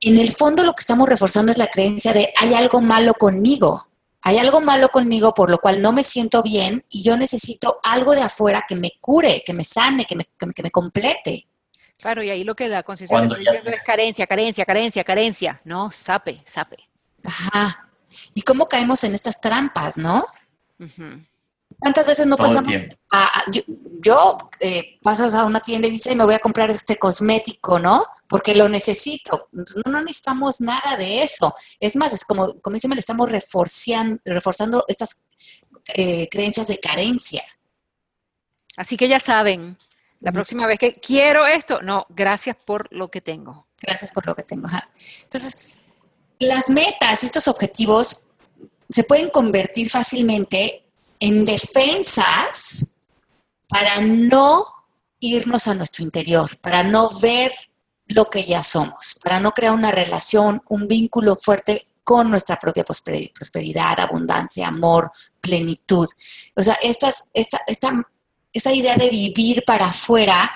en 0.00 0.18
el 0.18 0.32
fondo 0.32 0.64
lo 0.64 0.74
que 0.74 0.80
estamos 0.80 1.08
reforzando 1.08 1.52
es 1.52 1.58
la 1.58 1.68
creencia 1.68 2.12
de 2.12 2.32
hay 2.36 2.54
algo 2.54 2.80
malo 2.80 3.14
conmigo. 3.14 3.86
Hay 4.22 4.38
algo 4.38 4.60
malo 4.60 4.88
conmigo 4.88 5.34
por 5.34 5.50
lo 5.50 5.58
cual 5.58 5.82
no 5.82 5.92
me 5.92 6.04
siento 6.04 6.42
bien 6.42 6.84
y 6.88 7.02
yo 7.02 7.16
necesito 7.16 7.80
algo 7.82 8.14
de 8.14 8.22
afuera 8.22 8.64
que 8.66 8.76
me 8.76 8.92
cure, 9.00 9.42
que 9.44 9.52
me 9.52 9.64
sane, 9.64 10.04
que 10.04 10.14
me, 10.16 10.24
que 10.38 10.46
me, 10.46 10.54
que 10.54 10.62
me 10.62 10.70
complete. 10.70 11.48
Claro, 11.98 12.22
y 12.22 12.30
ahí 12.30 12.42
lo 12.44 12.54
que 12.54 12.68
la 12.68 12.82
conciencia 12.82 13.16
es 13.16 13.82
carencia, 13.84 14.26
carencia, 14.26 14.64
carencia, 14.64 15.04
carencia. 15.04 15.60
No, 15.64 15.90
sape, 15.92 16.42
sape. 16.46 16.76
Ajá. 17.24 17.88
¿Y 18.34 18.42
cómo 18.42 18.66
caemos 18.66 19.04
en 19.04 19.14
estas 19.14 19.40
trampas, 19.40 19.98
no? 19.98 20.26
Ujú. 20.78 21.24
¿Cuántas 21.78 22.06
veces 22.06 22.26
no 22.26 22.36
Todo 22.36 22.46
pasamos? 22.48 22.68
tiempo. 22.68 22.96
a- 23.10 23.40
a- 23.40 23.44
yo 23.50 23.62
yo, 24.04 24.36
eh, 24.58 24.98
pasas 25.02 25.32
a 25.34 25.44
una 25.44 25.60
tienda 25.60 25.86
y 25.86 25.92
dices, 25.92 26.16
me 26.16 26.24
voy 26.24 26.34
a 26.34 26.40
comprar 26.40 26.70
este 26.70 26.96
cosmético, 26.98 27.78
¿no? 27.78 28.04
Porque 28.26 28.54
lo 28.54 28.68
necesito. 28.68 29.48
No, 29.52 29.64
no 29.86 30.00
necesitamos 30.02 30.60
nada 30.60 30.96
de 30.96 31.22
eso. 31.22 31.54
Es 31.78 31.94
más, 31.94 32.12
es 32.12 32.24
como, 32.24 32.52
como 32.62 32.74
dice, 32.74 32.88
le 32.88 32.98
estamos 32.98 33.30
reforzando, 33.30 34.20
reforzando 34.24 34.84
estas 34.88 35.22
eh, 35.94 36.28
creencias 36.30 36.66
de 36.68 36.80
carencia. 36.80 37.42
Así 38.76 38.96
que 38.96 39.06
ya 39.08 39.20
saben, 39.20 39.78
la 40.20 40.32
próxima 40.32 40.66
vez 40.66 40.78
que 40.78 40.92
quiero 40.92 41.46
esto, 41.46 41.80
no, 41.82 42.06
gracias 42.08 42.56
por 42.56 42.88
lo 42.92 43.08
que 43.10 43.20
tengo. 43.20 43.66
Gracias 43.80 44.10
por 44.12 44.26
lo 44.26 44.34
que 44.34 44.42
tengo. 44.42 44.66
ajá. 44.66 44.88
Entonces, 45.24 45.98
las 46.40 46.70
metas 46.70 47.22
y 47.22 47.26
estos 47.26 47.46
objetivos 47.48 48.24
se 48.88 49.04
pueden 49.04 49.30
convertir 49.30 49.88
fácilmente 49.90 50.88
en 51.22 51.44
defensas 51.44 52.96
para 53.68 54.00
no 54.00 54.66
irnos 55.20 55.68
a 55.68 55.74
nuestro 55.74 56.02
interior, 56.02 56.50
para 56.58 56.82
no 56.82 57.08
ver 57.20 57.52
lo 58.06 58.28
que 58.28 58.42
ya 58.42 58.64
somos, 58.64 59.16
para 59.22 59.38
no 59.38 59.52
crear 59.52 59.72
una 59.72 59.92
relación, 59.92 60.62
un 60.68 60.88
vínculo 60.88 61.36
fuerte 61.36 61.86
con 62.02 62.28
nuestra 62.28 62.58
propia 62.58 62.84
prosperi- 62.84 63.32
prosperidad, 63.32 64.00
abundancia, 64.00 64.66
amor, 64.66 65.12
plenitud. 65.40 66.08
O 66.56 66.62
sea, 66.62 66.76
estas, 66.82 67.26
esta, 67.32 67.60
esta, 67.68 67.92
esta 68.52 68.72
idea 68.72 68.96
de 68.96 69.08
vivir 69.08 69.62
para 69.64 69.86
afuera 69.86 70.50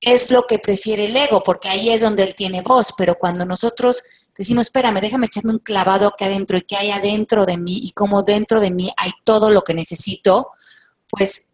es 0.00 0.30
lo 0.30 0.44
que 0.46 0.60
prefiere 0.60 1.06
el 1.06 1.16
ego, 1.16 1.42
porque 1.42 1.68
ahí 1.68 1.90
es 1.90 2.02
donde 2.02 2.22
él 2.22 2.34
tiene 2.34 2.62
voz, 2.62 2.94
pero 2.96 3.16
cuando 3.16 3.44
nosotros 3.44 4.00
decimos, 4.36 4.66
espérame, 4.66 5.00
déjame 5.00 5.26
echarme 5.26 5.52
un 5.52 5.58
clavado 5.58 6.08
acá 6.08 6.26
adentro 6.26 6.58
y 6.58 6.62
que 6.62 6.76
hay 6.76 6.90
adentro 6.90 7.46
de 7.46 7.56
mí 7.56 7.80
y 7.82 7.92
como 7.92 8.22
dentro 8.22 8.60
de 8.60 8.70
mí 8.70 8.92
hay 8.96 9.12
todo 9.24 9.50
lo 9.50 9.62
que 9.62 9.74
necesito, 9.74 10.50
pues 11.08 11.52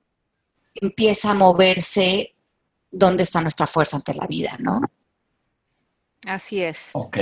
empieza 0.75 1.31
a 1.31 1.35
moverse 1.35 2.35
dónde 2.91 3.25
está 3.25 3.41
nuestra 3.41 3.67
fuerza 3.67 3.97
ante 3.97 4.15
la 4.15 4.27
vida, 4.27 4.57
¿no? 4.59 4.81
Así 6.27 6.63
es. 6.63 6.91
Ok. 6.93 7.19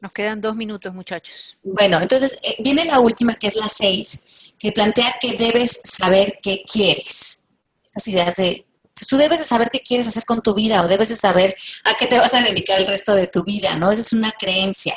Nos 0.00 0.12
quedan 0.12 0.40
dos 0.40 0.56
minutos, 0.56 0.92
muchachos. 0.92 1.56
Bueno, 1.62 2.00
entonces 2.00 2.38
eh, 2.42 2.56
viene 2.58 2.84
la 2.84 2.98
última, 2.98 3.34
que 3.34 3.46
es 3.46 3.56
la 3.56 3.68
seis, 3.68 4.54
que 4.58 4.72
plantea 4.72 5.16
que 5.20 5.34
debes 5.34 5.80
saber 5.84 6.40
qué 6.42 6.64
quieres. 6.70 7.50
Estas 7.84 8.08
ideas 8.08 8.36
de, 8.36 8.66
tú 9.06 9.16
debes 9.16 9.38
de 9.38 9.44
saber 9.44 9.68
qué 9.70 9.80
quieres 9.80 10.08
hacer 10.08 10.24
con 10.24 10.42
tu 10.42 10.54
vida 10.54 10.82
o 10.82 10.88
debes 10.88 11.08
de 11.08 11.16
saber 11.16 11.54
a 11.84 11.94
qué 11.94 12.06
te 12.06 12.18
vas 12.18 12.34
a 12.34 12.42
dedicar 12.42 12.78
el 12.78 12.86
resto 12.86 13.14
de 13.14 13.26
tu 13.26 13.44
vida, 13.44 13.76
¿no? 13.76 13.90
Esa 13.90 14.02
es 14.02 14.12
una 14.12 14.32
creencia. 14.32 14.96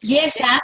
Y 0.00 0.18
esa, 0.18 0.62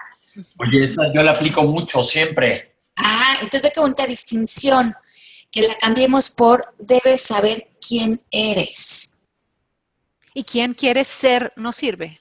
Oye, 0.58 0.84
esa 0.84 1.12
yo 1.12 1.22
la 1.22 1.32
aplico 1.32 1.64
mucho 1.64 2.02
siempre. 2.02 2.74
ah, 2.96 3.34
entonces 3.34 3.62
ve 3.62 3.72
qué 3.72 3.80
bonita 3.80 4.06
distinción, 4.06 4.94
que 5.50 5.62
la 5.62 5.74
cambiemos 5.76 6.30
por 6.30 6.74
debes 6.78 7.20
saber 7.22 7.68
quién 7.86 8.22
eres. 8.30 9.14
¿Y 10.34 10.44
quién 10.44 10.74
quiere 10.74 11.04
ser 11.04 11.52
no 11.56 11.72
sirve? 11.72 12.20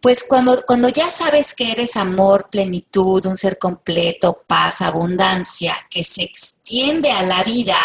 Pues 0.00 0.22
cuando, 0.22 0.62
cuando 0.66 0.90
ya 0.90 1.08
sabes 1.08 1.54
que 1.54 1.72
eres 1.72 1.96
amor, 1.96 2.50
plenitud, 2.50 3.24
un 3.24 3.38
ser 3.38 3.58
completo, 3.58 4.44
paz, 4.46 4.82
abundancia, 4.82 5.74
que 5.88 6.04
se 6.04 6.22
extiende 6.22 7.10
a 7.10 7.22
la 7.22 7.42
vida, 7.42 7.78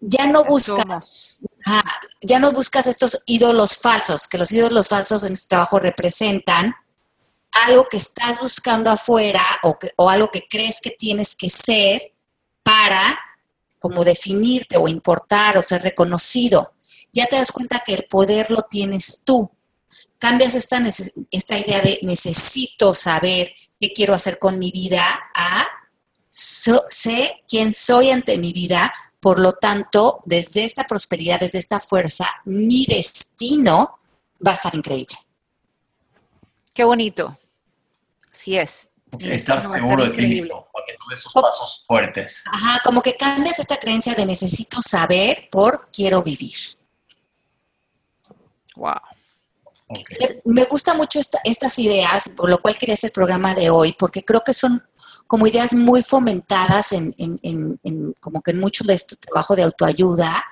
ya 0.00 0.26
no 0.26 0.44
buscas, 0.44 1.36
ajá, 1.64 1.82
ya 2.20 2.38
no 2.38 2.52
buscas 2.52 2.86
estos 2.86 3.22
ídolos 3.26 3.76
falsos, 3.76 4.26
que 4.28 4.38
los 4.38 4.50
ídolos 4.52 4.88
falsos 4.88 5.24
en 5.24 5.34
este 5.34 5.48
trabajo 5.48 5.78
representan 5.78 6.74
algo 7.66 7.86
que 7.90 7.96
estás 7.96 8.40
buscando 8.40 8.90
afuera 8.90 9.42
o, 9.62 9.78
o 9.96 10.10
algo 10.10 10.30
que 10.30 10.46
crees 10.48 10.80
que 10.80 10.90
tienes 10.90 11.34
que 11.34 11.50
ser 11.50 12.00
para 12.62 13.18
como 13.78 14.04
definirte 14.04 14.76
o 14.76 14.88
importar 14.88 15.56
o 15.58 15.62
ser 15.62 15.82
reconocido. 15.82 16.74
Ya 17.12 17.26
te 17.26 17.36
das 17.36 17.50
cuenta 17.50 17.82
que 17.84 17.94
el 17.94 18.04
poder 18.04 18.50
lo 18.50 18.62
tienes 18.62 19.22
tú. 19.24 19.50
Cambias 20.18 20.54
esta, 20.54 20.80
esta 21.30 21.58
idea 21.58 21.80
de 21.80 21.98
necesito 22.02 22.94
saber 22.94 23.52
qué 23.80 23.90
quiero 23.90 24.14
hacer 24.14 24.38
con 24.38 24.58
mi 24.58 24.70
vida 24.70 25.02
a 25.34 25.66
sé 26.30 27.36
quién 27.48 27.72
soy 27.72 28.10
ante 28.10 28.38
mi 28.38 28.52
vida, 28.52 28.92
por 29.20 29.38
lo 29.38 29.52
tanto, 29.52 30.20
desde 30.24 30.64
esta 30.64 30.84
prosperidad, 30.84 31.40
desde 31.40 31.58
esta 31.58 31.78
fuerza, 31.78 32.26
mi 32.46 32.86
destino 32.86 33.96
va 34.46 34.52
a 34.52 34.54
estar 34.54 34.74
increíble. 34.74 35.14
Qué 36.72 36.84
bonito. 36.84 37.38
Así 38.32 38.56
es. 38.56 38.88
Estar 39.12 39.66
seguro 39.66 40.04
de 40.04 40.10
ti 40.10 40.22
mismo, 40.22 40.68
porque 40.72 40.92
tú 40.92 41.12
esos 41.12 41.32
pasos 41.32 41.84
fuertes. 41.86 42.42
Ajá, 42.46 42.80
como 42.84 43.02
que 43.02 43.16
cambias 43.16 43.58
esta 43.58 43.76
creencia 43.76 44.14
de 44.14 44.24
necesito 44.24 44.80
saber 44.80 45.48
por 45.50 45.88
quiero 45.92 46.22
vivir. 46.22 46.56
Wow. 48.76 48.94
Me 50.44 50.64
gusta 50.64 50.94
mucho 50.94 51.20
estas 51.42 51.78
ideas, 51.80 52.30
por 52.36 52.48
lo 52.48 52.62
cual 52.62 52.78
quería 52.78 52.94
hacer 52.94 53.08
el 53.08 53.12
programa 53.12 53.54
de 53.54 53.68
hoy, 53.68 53.92
porque 53.92 54.24
creo 54.24 54.42
que 54.42 54.54
son 54.54 54.88
como 55.30 55.46
ideas 55.46 55.72
muy 55.74 56.02
fomentadas 56.02 56.90
en, 56.90 57.14
como 58.18 58.42
que 58.42 58.50
en 58.50 58.58
mucho 58.58 58.82
de 58.82 58.94
este 58.94 59.14
trabajo 59.14 59.54
de 59.54 59.62
autoayuda. 59.62 60.44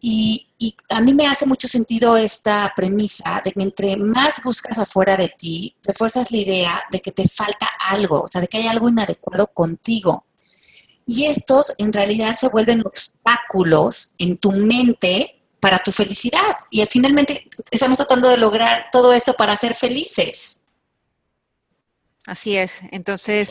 Y, 0.00 0.48
a 0.88 1.00
mí 1.00 1.14
me 1.14 1.28
hace 1.28 1.46
mucho 1.46 1.68
sentido 1.68 2.16
esta 2.16 2.72
premisa 2.74 3.40
de 3.44 3.52
que 3.52 3.62
entre 3.62 3.96
más 3.96 4.42
buscas 4.42 4.80
afuera 4.80 5.16
de 5.16 5.28
ti, 5.28 5.76
refuerzas 5.84 6.32
la 6.32 6.38
idea 6.38 6.82
de 6.90 6.98
que 6.98 7.12
te 7.12 7.28
falta 7.28 7.68
algo, 7.88 8.22
o 8.22 8.26
sea, 8.26 8.40
de 8.40 8.48
que 8.48 8.58
hay 8.58 8.66
algo 8.66 8.88
inadecuado 8.88 9.46
contigo. 9.46 10.24
Y 11.06 11.26
estos 11.26 11.72
en 11.78 11.92
realidad 11.92 12.36
se 12.36 12.48
vuelven 12.48 12.84
obstáculos 12.84 14.10
en 14.18 14.38
tu 14.38 14.50
mente 14.50 15.40
para 15.60 15.78
tu 15.78 15.92
felicidad. 15.92 16.56
Y 16.72 16.84
finalmente 16.86 17.48
estamos 17.70 17.98
tratando 17.98 18.28
de 18.28 18.38
lograr 18.38 18.86
todo 18.90 19.12
esto 19.12 19.34
para 19.34 19.54
ser 19.54 19.76
felices. 19.76 20.62
Así 22.28 22.58
es. 22.58 22.80
Entonces 22.90 23.50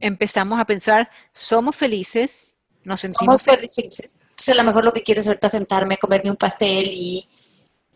empezamos 0.00 0.58
a 0.58 0.64
pensar, 0.64 1.10
somos 1.34 1.76
felices, 1.76 2.54
nos 2.82 3.00
sentimos 3.02 3.42
somos 3.42 3.60
felices. 3.60 4.16
Entonces 4.30 4.48
a 4.48 4.54
lo 4.54 4.64
mejor 4.64 4.86
lo 4.86 4.94
que 4.94 5.02
quiero 5.02 5.20
es 5.20 5.26
ahorita 5.26 5.50
sentarme, 5.50 5.98
comerme 5.98 6.30
un 6.30 6.36
pastel 6.36 6.88
y 6.90 7.28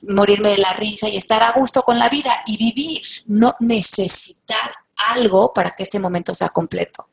morirme 0.03 0.51
de 0.51 0.59
la 0.59 0.75
risa 0.75 1.09
y 1.09 1.16
estar 1.16 1.42
a 1.42 1.53
gusto 1.53 1.83
con 1.83 1.98
la 1.98 2.11
vida 2.11 2.31
y 2.46 2.59
vivir, 2.59 3.01
no 3.25 3.57
necesitar 3.61 4.75
algo 5.14 5.55
para 5.55 5.70
que 5.70 5.85
este 5.85 5.98
momento 5.98 6.35
sea 6.35 6.51
completo. 6.51 7.09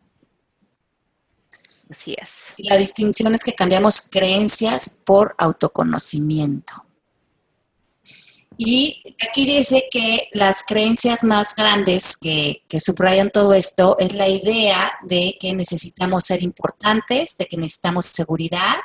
Así 1.90 2.18
es. 2.20 2.54
Y 2.58 2.68
la 2.68 2.76
distinción 2.76 3.34
es 3.34 3.46
que 3.46 3.54
cambiamos 3.54 4.02
creencias 4.02 5.00
por 5.06 5.36
autoconocimiento. 5.38 6.89
Y 8.62 9.02
aquí 9.26 9.46
dice 9.46 9.88
que 9.90 10.28
las 10.34 10.64
creencias 10.68 11.24
más 11.24 11.56
grandes 11.56 12.18
que, 12.18 12.62
subrayan 12.86 13.32
todo 13.32 13.54
esto 13.54 13.98
es 14.00 14.14
la 14.16 14.28
idea 14.28 15.00
de 15.02 15.38
que 15.40 15.54
necesitamos 15.54 16.26
ser 16.26 16.44
importantes, 16.44 17.38
de 17.38 17.46
que 17.46 17.56
necesitamos 17.56 18.08
seguridad, 18.08 18.76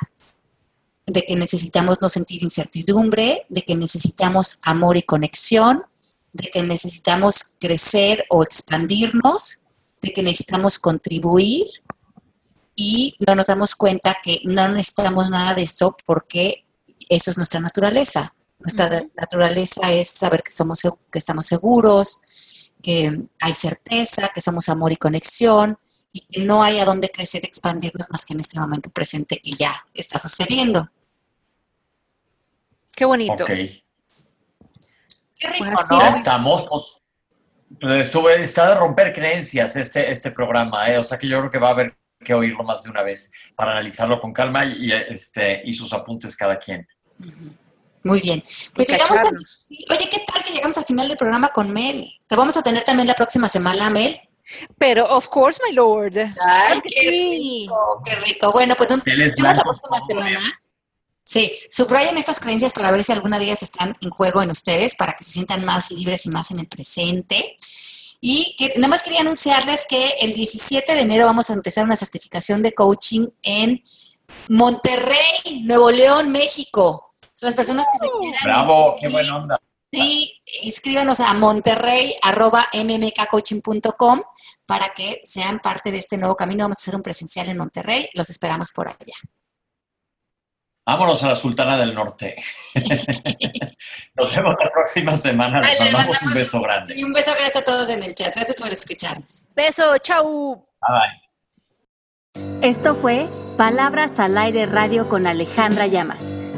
de 1.05 1.25
que 1.25 1.35
necesitamos 1.35 1.97
no 2.01 2.07
sentir 2.07 2.41
incertidumbre, 2.41 3.45
de 3.49 3.63
que 3.63 3.75
necesitamos 3.75 4.59
amor 4.61 4.95
y 4.95 5.01
conexión, 5.01 5.83
de 6.31 6.49
que 6.49 6.63
necesitamos 6.63 7.43
crecer 7.59 8.23
o 8.29 8.43
expandirnos, 8.43 9.59
de 10.01 10.13
que 10.13 10.23
necesitamos 10.23 10.79
contribuir 10.79 11.65
y 12.75 13.17
no 13.27 13.35
nos 13.35 13.47
damos 13.47 13.75
cuenta 13.75 14.15
que 14.23 14.39
no 14.45 14.69
necesitamos 14.69 15.29
nada 15.29 15.53
de 15.53 15.63
esto 15.63 15.97
porque 16.05 16.63
eso 17.09 17.29
es 17.29 17.35
nuestra 17.35 17.59
naturaleza. 17.59 18.33
Nuestra 18.59 19.03
naturaleza 19.15 19.91
es 19.91 20.09
saber 20.09 20.41
que, 20.41 20.51
somos, 20.51 20.81
que 20.81 21.19
estamos 21.19 21.45
seguros, 21.45 22.71
que 22.81 23.21
hay 23.39 23.53
certeza, 23.53 24.29
que 24.33 24.41
somos 24.41 24.69
amor 24.69 24.91
y 24.91 24.97
conexión 24.97 25.77
y 26.11 26.21
que 26.21 26.45
no 26.45 26.63
hay 26.63 26.79
a 26.79 26.85
dónde 26.85 27.09
crecer, 27.09 27.43
expandirnos 27.43 28.09
más 28.09 28.25
que 28.25 28.33
en 28.33 28.39
este 28.39 28.59
momento 28.59 28.89
presente 28.89 29.39
que 29.43 29.51
ya 29.51 29.73
está 29.93 30.17
sucediendo. 30.19 30.89
Qué 32.95 33.05
bonito. 33.05 33.43
Okay. 33.43 33.83
Qué 35.37 35.47
rico, 35.49 35.65
pues 35.73 35.91
¿no? 35.91 35.99
Ya 35.99 36.09
estamos. 36.11 36.65
Pues, 37.79 38.01
estuve, 38.07 38.41
está 38.41 38.69
de 38.69 38.75
romper 38.75 39.13
creencias 39.13 39.75
este, 39.75 40.09
este 40.09 40.31
programa, 40.31 40.89
¿eh? 40.89 40.97
o 40.97 41.03
sea 41.03 41.17
que 41.17 41.27
yo 41.27 41.39
creo 41.39 41.51
que 41.51 41.59
va 41.59 41.69
a 41.69 41.71
haber 41.71 41.97
que 42.23 42.33
oírlo 42.33 42.63
más 42.63 42.83
de 42.83 42.89
una 42.89 43.03
vez 43.03 43.31
para 43.55 43.71
analizarlo 43.71 44.19
con 44.19 44.31
calma 44.31 44.65
y, 44.65 44.91
este, 44.91 45.61
y 45.65 45.73
sus 45.73 45.91
apuntes 45.93 46.35
cada 46.35 46.57
quien. 46.57 46.87
Muy 48.05 48.21
bien. 48.21 48.43
Pues 48.75 48.87
llegamos 48.87 49.17
a, 49.17 49.29
Oye, 49.29 50.09
¿qué 50.11 50.23
tal 50.31 50.43
que 50.43 50.53
llegamos 50.53 50.77
al 50.77 50.85
final 50.85 51.07
del 51.07 51.17
programa 51.17 51.49
con 51.49 51.71
Mel? 51.71 52.07
Te 52.27 52.35
vamos 52.35 52.55
a 52.55 52.61
tener 52.61 52.83
también 52.83 53.07
la 53.07 53.15
próxima 53.15 53.49
semana, 53.49 53.89
Mel. 53.89 54.15
Pero, 54.77 55.09
of 55.09 55.27
course, 55.27 55.59
my 55.67 55.73
lord. 55.73 56.15
Ay, 56.15 56.79
qué 56.85 57.09
rico, 57.09 58.01
qué 58.05 58.15
rico. 58.27 58.51
Bueno, 58.51 58.75
pues 58.75 58.91
entonces 58.91 59.17
nos 59.17 59.35
vemos 59.35 59.57
la 59.57 59.63
próxima 59.63 59.99
semana. 60.01 60.61
Sí, 61.23 61.51
subrayen 61.71 62.15
estas 62.19 62.39
creencias 62.39 62.73
para 62.73 62.91
ver 62.91 63.03
si 63.03 63.11
alguna 63.11 63.39
de 63.39 63.45
ellas 63.45 63.63
están 63.63 63.97
en 63.99 64.09
juego 64.11 64.43
en 64.43 64.51
ustedes, 64.51 64.93
para 64.93 65.13
que 65.13 65.23
se 65.23 65.31
sientan 65.31 65.65
más 65.65 65.89
libres 65.89 66.27
y 66.27 66.29
más 66.29 66.51
en 66.51 66.59
el 66.59 66.67
presente. 66.67 67.55
Y 68.21 68.55
que, 68.55 68.67
nada 68.75 68.89
más 68.89 69.01
quería 69.01 69.21
anunciarles 69.21 69.87
que 69.89 70.09
el 70.21 70.33
17 70.33 70.93
de 70.93 71.01
enero 71.01 71.25
vamos 71.25 71.49
a 71.49 71.53
empezar 71.53 71.83
una 71.83 71.97
certificación 71.97 72.61
de 72.61 72.73
coaching 72.73 73.29
en 73.41 73.83
Monterrey, 74.47 75.63
Nuevo 75.63 75.89
León, 75.89 76.31
México. 76.31 77.04
Las 77.45 77.55
personas 77.55 77.87
que 77.91 77.99
se 77.99 78.07
uh, 78.07 78.19
quieran. 78.19 78.41
Bravo, 78.43 78.97
qué 78.99 79.07
buena 79.07 79.37
onda. 79.37 79.59
Sí, 79.91 80.41
inscríbanos 80.63 81.19
a 81.19 81.31
monterrey.mmkcoaching.com 81.33 84.23
para 84.65 84.89
que 84.89 85.21
sean 85.23 85.59
parte 85.59 85.91
de 85.91 85.99
este 85.99 86.17
nuevo 86.17 86.35
camino. 86.35 86.63
Vamos 86.65 86.79
a 86.79 86.81
hacer 86.81 86.95
un 86.95 87.03
presencial 87.03 87.47
en 87.49 87.57
Monterrey. 87.57 88.09
Los 88.13 88.29
esperamos 88.29 88.71
por 88.71 88.87
allá. 88.87 89.13
Vámonos 90.85 91.23
a 91.23 91.29
la 91.29 91.35
Sultana 91.35 91.77
del 91.77 91.95
Norte. 91.95 92.35
Nos 94.15 94.35
vemos 94.35 94.55
la 94.63 94.71
próxima 94.71 95.17
semana. 95.17 95.59
Les 95.61 95.79
mandamos 95.79 96.21
un 96.21 96.33
beso 96.33 96.61
grande. 96.61 96.93
Y 96.95 97.03
un 97.03 97.11
beso 97.11 97.31
grande 97.33 97.57
a 97.57 97.65
todos 97.65 97.89
en 97.89 98.03
el 98.03 98.13
chat. 98.13 98.35
Gracias 98.35 98.57
por 98.57 98.71
escucharnos. 98.71 99.45
Beso, 99.55 99.97
chau. 99.97 100.63
Bye. 100.87 101.23
Esto 102.61 102.95
fue 102.95 103.27
Palabras 103.57 104.19
al 104.19 104.37
Aire 104.37 104.67
Radio 104.67 105.07
con 105.07 105.25
Alejandra 105.25 105.87
Llamas. 105.87 106.44